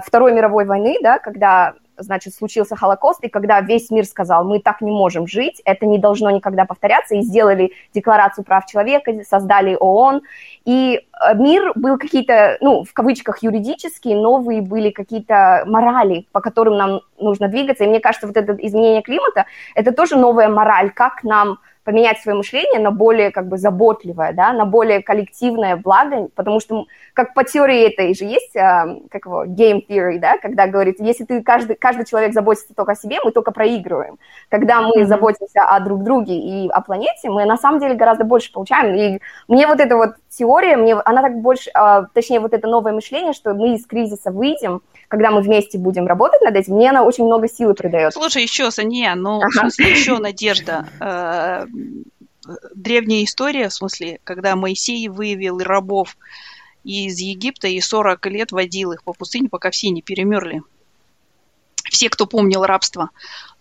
[0.06, 4.82] Второй мировой войны, да, когда значит, случился Холокост, и когда весь мир сказал, мы так
[4.82, 10.22] не можем жить, это не должно никогда повторяться, и сделали Декларацию прав человека, создали ООН,
[10.66, 16.78] и э, мир был какие-то, ну, в кавычках, юридические, новые были какие-то морали, по которым
[16.78, 19.46] нам нужно двигаться, и мне кажется, вот это изменение климата,
[19.76, 24.54] это тоже новая мораль, как нам поменять свое мышление на более как бы заботливое, да,
[24.54, 29.46] на более коллективное благо, потому что как по теории этой же есть, а, как его,
[29.46, 33.32] game theory, да, когда говорится, если ты, каждый, каждый человек заботится только о себе, мы
[33.32, 34.18] только проигрываем.
[34.50, 35.06] Когда мы mm-hmm.
[35.06, 38.96] заботимся о друг друге и о планете, мы на самом деле гораздо больше получаем.
[38.96, 42.94] И мне вот эта вот теория, мне, она так больше, а, точнее, вот это новое
[42.94, 47.04] мышление, что мы из кризиса выйдем, когда мы вместе будем работать над этим, мне она
[47.04, 48.14] очень много силы придает.
[48.14, 49.50] Слушай, еще, Саня, ну, ага.
[49.50, 50.86] в смысле, еще надежда.
[52.48, 56.18] Э, древняя история, в смысле, когда Моисей выявил рабов
[56.84, 60.62] из Египта и 40 лет водил их по пустыне, пока все не перемерли.
[61.90, 63.10] Все, кто помнил рабство.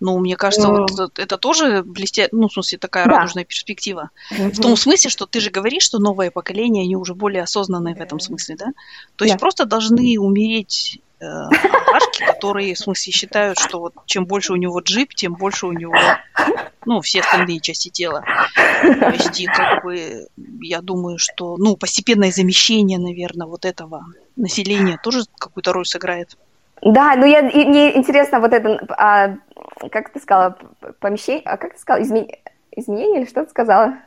[0.01, 0.77] Ну, мне кажется, mm.
[0.77, 2.29] вот это, это тоже блестя...
[2.33, 3.19] ну, в смысле, такая да.
[3.19, 4.11] радужная перспектива.
[4.33, 4.51] Mm-hmm.
[4.51, 8.01] В том смысле, что ты же говоришь, что новое поколение, они уже более осознанные в
[8.01, 8.67] этом смысле, да?
[9.17, 9.41] То есть yeah.
[9.41, 14.81] просто должны умереть э, алкашки, которые, в смысле, считают, что вот чем больше у него
[14.81, 15.95] джип, тем больше у него,
[16.87, 18.25] ну, все остальные части тела.
[18.83, 20.29] То есть, и как бы,
[20.61, 24.05] я думаю, что, ну, постепенное замещение, наверное, вот этого
[24.37, 26.37] населения тоже какую-то роль сыграет.
[26.83, 29.37] Да, ну я, мне интересно вот это, а,
[29.91, 30.57] как ты сказала,
[30.99, 32.39] помещение, а как ты сказала, изме,
[32.75, 33.99] изменение или что ты сказала?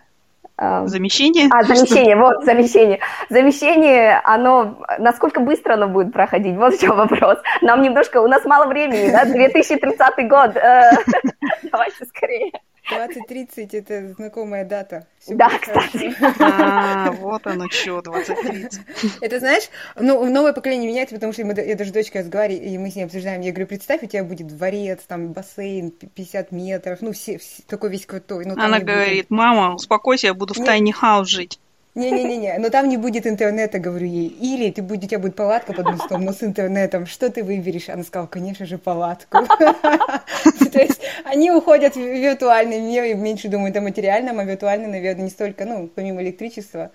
[0.58, 1.50] Замещение?
[1.52, 3.00] А, замещение, вот, замещение.
[3.30, 7.40] Замещение, оно, насколько быстро оно будет проходить, вот в чем вопрос.
[7.62, 10.92] Нам немножко, у нас мало времени, да, 2030 год, э,
[11.72, 12.52] давайте скорее.
[12.94, 15.08] 2030 это знакомая дата.
[15.20, 16.14] Все да, кстати.
[16.40, 18.82] А, вот оно что, 2030.
[19.22, 22.90] Это знаешь, ну, новое поколение меняется, потому что мы, я даже дочкой разговариваю, и мы
[22.90, 23.42] с ней обсуждаем.
[23.42, 27.90] Я говорю, представь, у тебя будет дворец, там бассейн, 50 метров, ну, все, все такой
[27.90, 28.46] весь крутой.
[28.46, 29.30] Ну, Она говорит, будет...
[29.30, 31.60] мама, успокойся, я буду в тайне хаус жить.
[31.96, 34.28] Не-не-не, но там не будет интернета, говорю ей.
[34.28, 37.06] Или ты будет, у тебя будет палатка под мостом, но с интернетом.
[37.06, 37.90] Что ты выберешь?
[37.90, 39.46] Она сказала, конечно же, палатку.
[39.46, 45.26] То есть они уходят в виртуальный мир и меньше думают о материальном, а виртуальный, наверное,
[45.26, 46.90] не столько, ну, помимо электричества,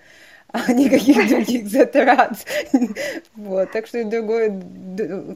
[0.51, 2.33] а никаких других затрат.
[3.35, 4.61] Вот, так что другое,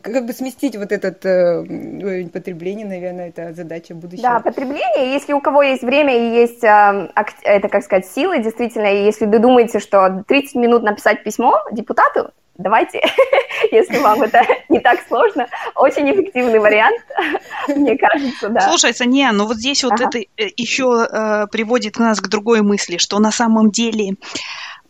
[0.01, 4.28] как бы сместить вот этот э, уровень потребления, наверное, это задача будущего.
[4.28, 7.09] Да, потребление, если у кого есть время и есть, э,
[7.43, 12.32] это, как сказать, силы, действительно, и если вы думаете, что 30 минут написать письмо депутату,
[12.57, 13.01] давайте,
[13.72, 16.99] если вам это не так сложно, очень эффективный вариант,
[17.68, 18.61] мне кажется, да.
[18.61, 20.05] Слушай, Саня, ну вот здесь вот ага.
[20.05, 24.16] это э, еще э, приводит нас к другой мысли, что на самом деле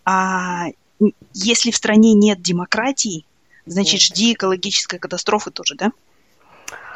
[0.06, 0.68] а
[1.34, 3.26] если в стране нет демократии,
[3.66, 5.91] значит, жди экологической катастрофы тоже, да?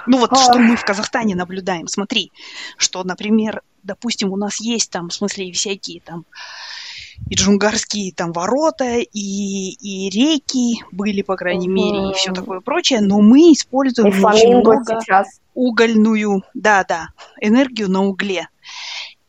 [0.07, 1.87] Ну вот, что мы в Казахстане наблюдаем.
[1.87, 2.31] Смотри,
[2.77, 6.25] что, например, допустим, у нас есть там, в смысле, всякие там
[7.29, 13.01] и джунгарские там ворота, и, и реки были, по крайней мере, и все такое прочее,
[13.01, 15.27] но мы используем и очень много сейчас.
[15.53, 17.09] угольную, да-да,
[17.41, 18.47] энергию на угле.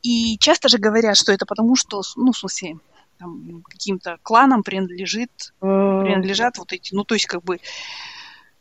[0.03, 2.79] И часто же говорят, что это потому, что, ну, в смысле,
[3.19, 6.05] там, каким-то кланам принадлежит, mm.
[6.05, 7.59] принадлежат вот эти, ну, то есть, как бы,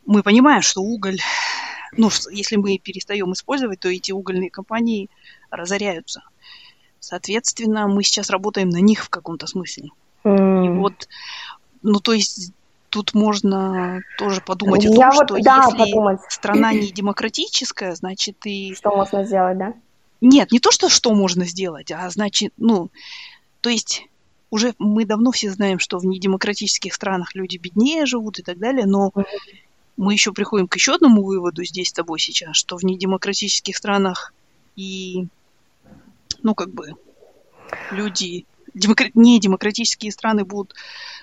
[0.06, 1.20] мы понимаем, что уголь,
[1.96, 5.10] ну, если мы перестаем использовать, то эти угольные компании
[5.50, 6.24] разоряются.
[7.00, 9.90] Соответственно, мы сейчас работаем на них в каком-то смысле.
[10.24, 10.66] Mm.
[10.66, 11.08] И вот,
[11.84, 12.52] ну, то есть,
[12.90, 16.20] тут можно тоже подумать о том, Я что вот, да, если подумать.
[16.30, 18.74] страна не демократическая, значит, и...
[18.76, 19.74] Что можно сделать, да?
[20.22, 22.90] Нет, не то, что что можно сделать, а значит, ну,
[23.62, 24.08] то есть
[24.50, 28.86] уже мы давно все знаем, что в недемократических странах люди беднее живут и так далее,
[28.86, 29.12] но
[29.98, 34.34] мы еще приходим к еще одному выводу здесь с тобой сейчас, что в недемократических странах
[34.76, 35.28] и,
[36.44, 36.94] ну, как бы,
[37.92, 39.10] люди, демокра...
[39.16, 40.76] недемократические страны будут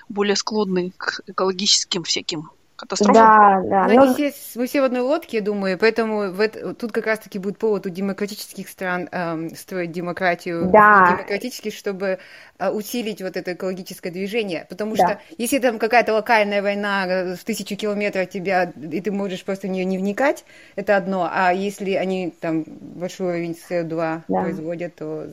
[0.09, 3.13] более склонны к экологическим всяким катастрофа.
[3.13, 3.87] Да, да.
[3.87, 4.13] Но, но...
[4.13, 7.85] Все, мы все в одной лодке, думаю, поэтому в это, тут как раз-таки будет повод
[7.85, 11.15] у демократических стран эм, строить демократию да.
[11.17, 12.19] демократически, чтобы
[12.59, 14.65] э, усилить вот это экологическое движение.
[14.69, 15.07] Потому да.
[15.07, 19.43] что если там какая-то локальная война э, в тысячу километров от тебя, и ты можешь
[19.43, 20.45] просто в нее не вникать,
[20.75, 21.29] это одно.
[21.31, 24.41] А если они там большой уровень СО2 да.
[24.41, 25.25] производят, то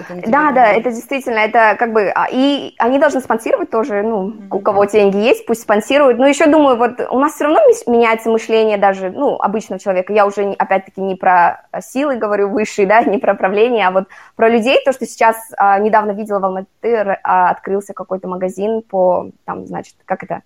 [0.00, 2.10] это не Да, да, это действительно, это как бы...
[2.14, 4.46] А, и они должны спонсировать тоже, ну, mm-hmm.
[4.50, 6.18] у кого деньги есть, пусть спонсируют.
[6.18, 10.12] Но еще думаю, вот вот у нас все равно меняется мышление даже, ну, обычного человека.
[10.12, 14.48] Я уже, опять-таки, не про силы говорю высшие, да, не про правление, а вот про
[14.48, 14.78] людей.
[14.84, 19.94] То, что сейчас а, недавно видела в Алматы, а, открылся какой-то магазин по, там, значит,
[20.04, 20.42] как это,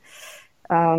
[0.68, 0.98] а,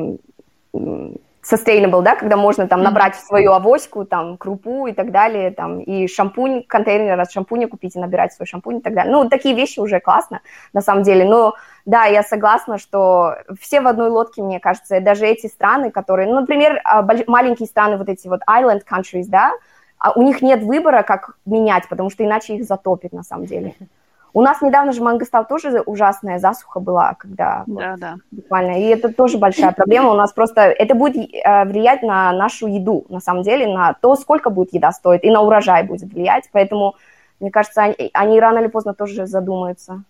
[1.44, 5.82] sustainable, да, когда можно там набрать в свою авоську, там, крупу и так далее, там,
[5.82, 9.12] и шампунь, контейнер от шампуня купить и набирать свой шампунь и так далее.
[9.12, 10.42] Ну, такие вещи уже классно,
[10.72, 15.26] на самом деле, но да, я согласна, что все в одной лодке, мне кажется, даже
[15.26, 19.52] эти страны, которые, ну, например, а, маленькие страны, вот эти вот island countries, да,
[19.98, 23.76] а у них нет выбора, как менять, потому что иначе их затопит, на самом деле.
[24.36, 28.16] У нас недавно же в Мангостал тоже ужасная засуха была, когда да, вот, да.
[28.32, 30.10] буквально, и это тоже большая проблема.
[30.10, 34.16] У нас просто это будет э, влиять на нашу еду, на самом деле, на то,
[34.16, 36.50] сколько будет еда стоить, и на урожай будет влиять.
[36.52, 36.96] Поэтому,
[37.40, 40.04] мне кажется, они, они рано или поздно тоже задумаются.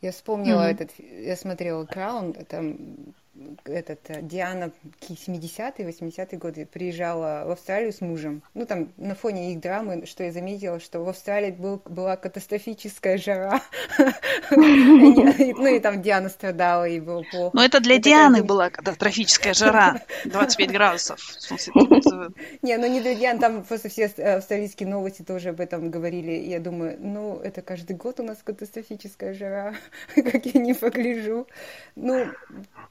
[0.00, 0.70] Я вспомнила mm-hmm.
[0.70, 3.14] этот, я смотрела Краун, там
[3.64, 4.70] этот, э, Диана
[5.00, 8.42] 70-е, 80-е годы приезжала в Австралию с мужем.
[8.54, 13.18] Ну, там, на фоне их драмы, что я заметила, что в Австралии был, была катастрофическая
[13.18, 13.60] жара.
[14.50, 17.50] Ну, и там Диана страдала, и было плохо.
[17.54, 21.20] Ну, это для Дианы была катастрофическая жара, 25 градусов.
[22.62, 26.32] Не, ну не для Дианы, там просто все австралийские новости тоже об этом говорили.
[26.32, 29.74] Я думаю, ну, это каждый год у нас катастрофическая жара,
[30.14, 31.46] как я не погляжу.
[31.96, 32.26] Ну,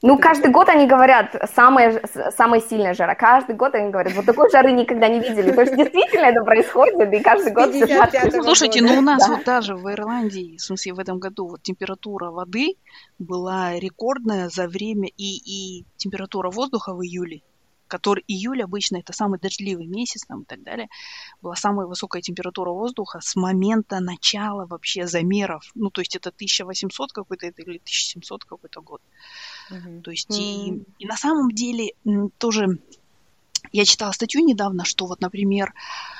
[0.02, 2.02] ну каждый каждый год они говорят, самая,
[2.36, 3.14] самая сильная жара.
[3.14, 5.52] Каждый год они говорят, вот такой жары никогда не видели.
[5.52, 8.42] То есть действительно это происходит, и каждый год все.
[8.42, 9.34] Слушайте, ну у нас да.
[9.34, 12.76] вот даже в Ирландии, в смысле в этом году, вот температура воды
[13.18, 17.42] была рекордная за время, и, и температура воздуха в июле
[17.88, 20.88] который июль обычно это самый дождливый месяц там, и так далее,
[21.40, 25.70] была самая высокая температура воздуха с момента начала вообще замеров.
[25.74, 29.00] Ну, то есть это 1800 какой-то или 1700 какой-то год.
[29.70, 30.02] Mm-hmm.
[30.02, 30.84] То есть mm-hmm.
[30.98, 31.92] и, и на самом деле
[32.38, 32.78] тоже
[33.72, 35.74] я читала статью недавно, что вот, например,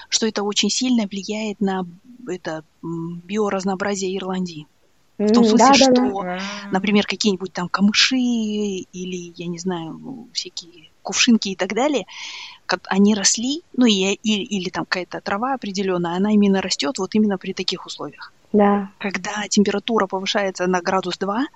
[0.08, 1.86] что это очень сильно влияет на
[2.26, 4.66] это биоразнообразие Ирландии.
[5.18, 6.40] В том смысле, да, что, да, да.
[6.70, 12.06] например, какие-нибудь там камыши или, я не знаю, всякие кувшинки и так далее,
[12.86, 17.36] они росли, ну и, и, или там какая-то трава определенная, она именно растет вот именно
[17.36, 18.32] при таких условиях.
[18.52, 18.90] Да.
[18.98, 21.46] Когда температура повышается на градус 2,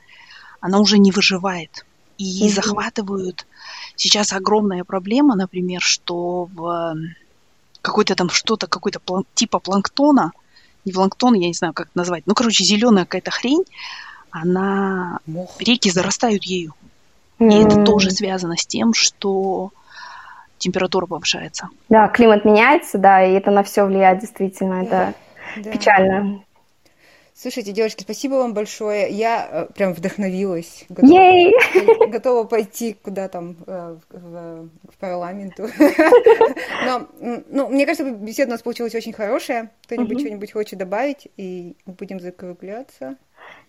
[0.62, 1.84] она уже не выживает.
[2.16, 2.52] И угу.
[2.52, 3.46] захватывают.
[3.96, 6.96] Сейчас огромная проблема, например, что в
[7.82, 10.32] какой-то там что-то, какой-то план, типа планктона,
[10.84, 13.64] не планктон, я не знаю, как это назвать, ну, короче, зеленая какая-то хрень,
[14.30, 15.60] она, Мох.
[15.60, 16.74] реки зарастают ею.
[17.38, 19.72] И это тоже связано с тем, что
[20.58, 21.68] температура повышается.
[21.88, 24.82] Да, климат меняется, да, и это на все влияет действительно.
[24.84, 25.14] Это
[25.56, 25.70] да.
[25.72, 26.44] печально.
[27.42, 29.10] Слушайте, девочки, спасибо вам большое.
[29.10, 30.84] Я э, прям вдохновилась.
[30.88, 35.68] Готова, готова пойти куда там э, в, в парламенту.
[36.86, 37.08] Но,
[37.50, 39.72] ну, мне кажется, беседа у нас получилась очень хорошая.
[39.86, 43.16] Кто-нибудь что-нибудь хочет добавить, и мы будем закругляться.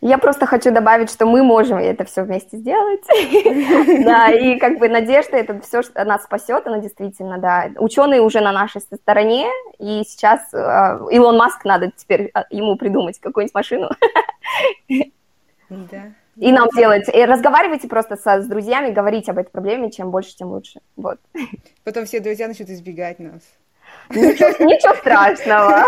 [0.01, 3.03] Я просто хочу добавить, что мы можем это все вместе сделать.
[4.03, 7.69] Да, и как бы надежда, это все, что нас спасет, она действительно, да.
[7.77, 9.47] Ученые уже на нашей стороне,
[9.79, 10.57] и сейчас э,
[11.11, 13.89] Илон Маск надо теперь э, ему придумать какую-нибудь машину.
[15.69, 16.11] Да.
[16.35, 17.07] И нам делать.
[17.13, 20.81] И разговаривайте просто со, с друзьями, говорите об этой проблеме, чем больше, тем лучше.
[20.95, 21.19] Вот.
[21.83, 23.41] Потом все друзья начнут избегать нас.
[24.09, 25.85] Ничего, ничего страшного.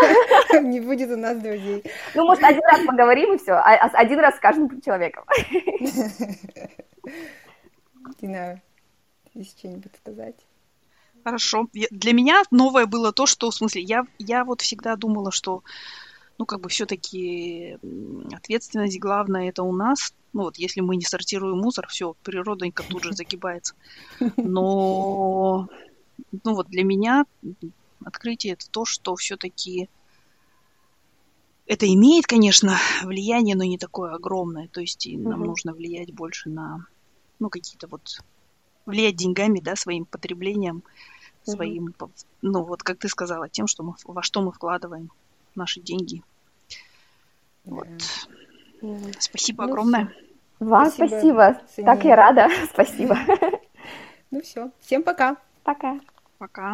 [0.62, 1.84] Не будет у нас друзей.
[2.14, 3.54] Ну, может, один раз поговорим и все.
[3.54, 5.26] А, а один раз с каждым человеком.
[8.22, 8.62] Дина,
[9.34, 10.36] есть что-нибудь сказать?
[11.24, 11.68] Хорошо.
[11.74, 15.64] Для меня новое было то, что, в смысле, я, я вот всегда думала, что,
[16.38, 17.78] ну, как бы все-таки
[18.32, 20.14] ответственность главная это у нас.
[20.34, 23.74] Ну, вот если мы не сортируем мусор, все, природонька тут же загибается.
[24.38, 25.68] Но,
[26.44, 27.26] ну, вот для меня
[28.06, 29.90] открытие это то, что все-таки
[31.66, 34.68] это имеет, конечно, влияние, но не такое огромное.
[34.70, 35.30] То есть угу.
[35.30, 36.86] нам нужно влиять больше на,
[37.40, 38.20] ну, какие-то вот,
[38.86, 40.84] влиять деньгами, да, своим потреблением,
[41.46, 41.52] угу.
[41.52, 41.96] своим,
[42.42, 45.12] ну, вот как ты сказала, тем, что мы, во что мы вкладываем
[45.56, 46.22] наши деньги.
[47.66, 47.88] Вот.
[48.82, 49.12] Угу.
[49.20, 50.14] Спасибо ну, огромное.
[50.60, 51.60] Вам спасибо.
[51.60, 51.86] спасибо.
[51.86, 52.50] Так я рада.
[52.74, 53.18] Спасибо.
[54.32, 54.72] Ну все.
[54.80, 55.38] Всем пока.
[55.64, 56.00] Пока.
[56.38, 56.74] Пока.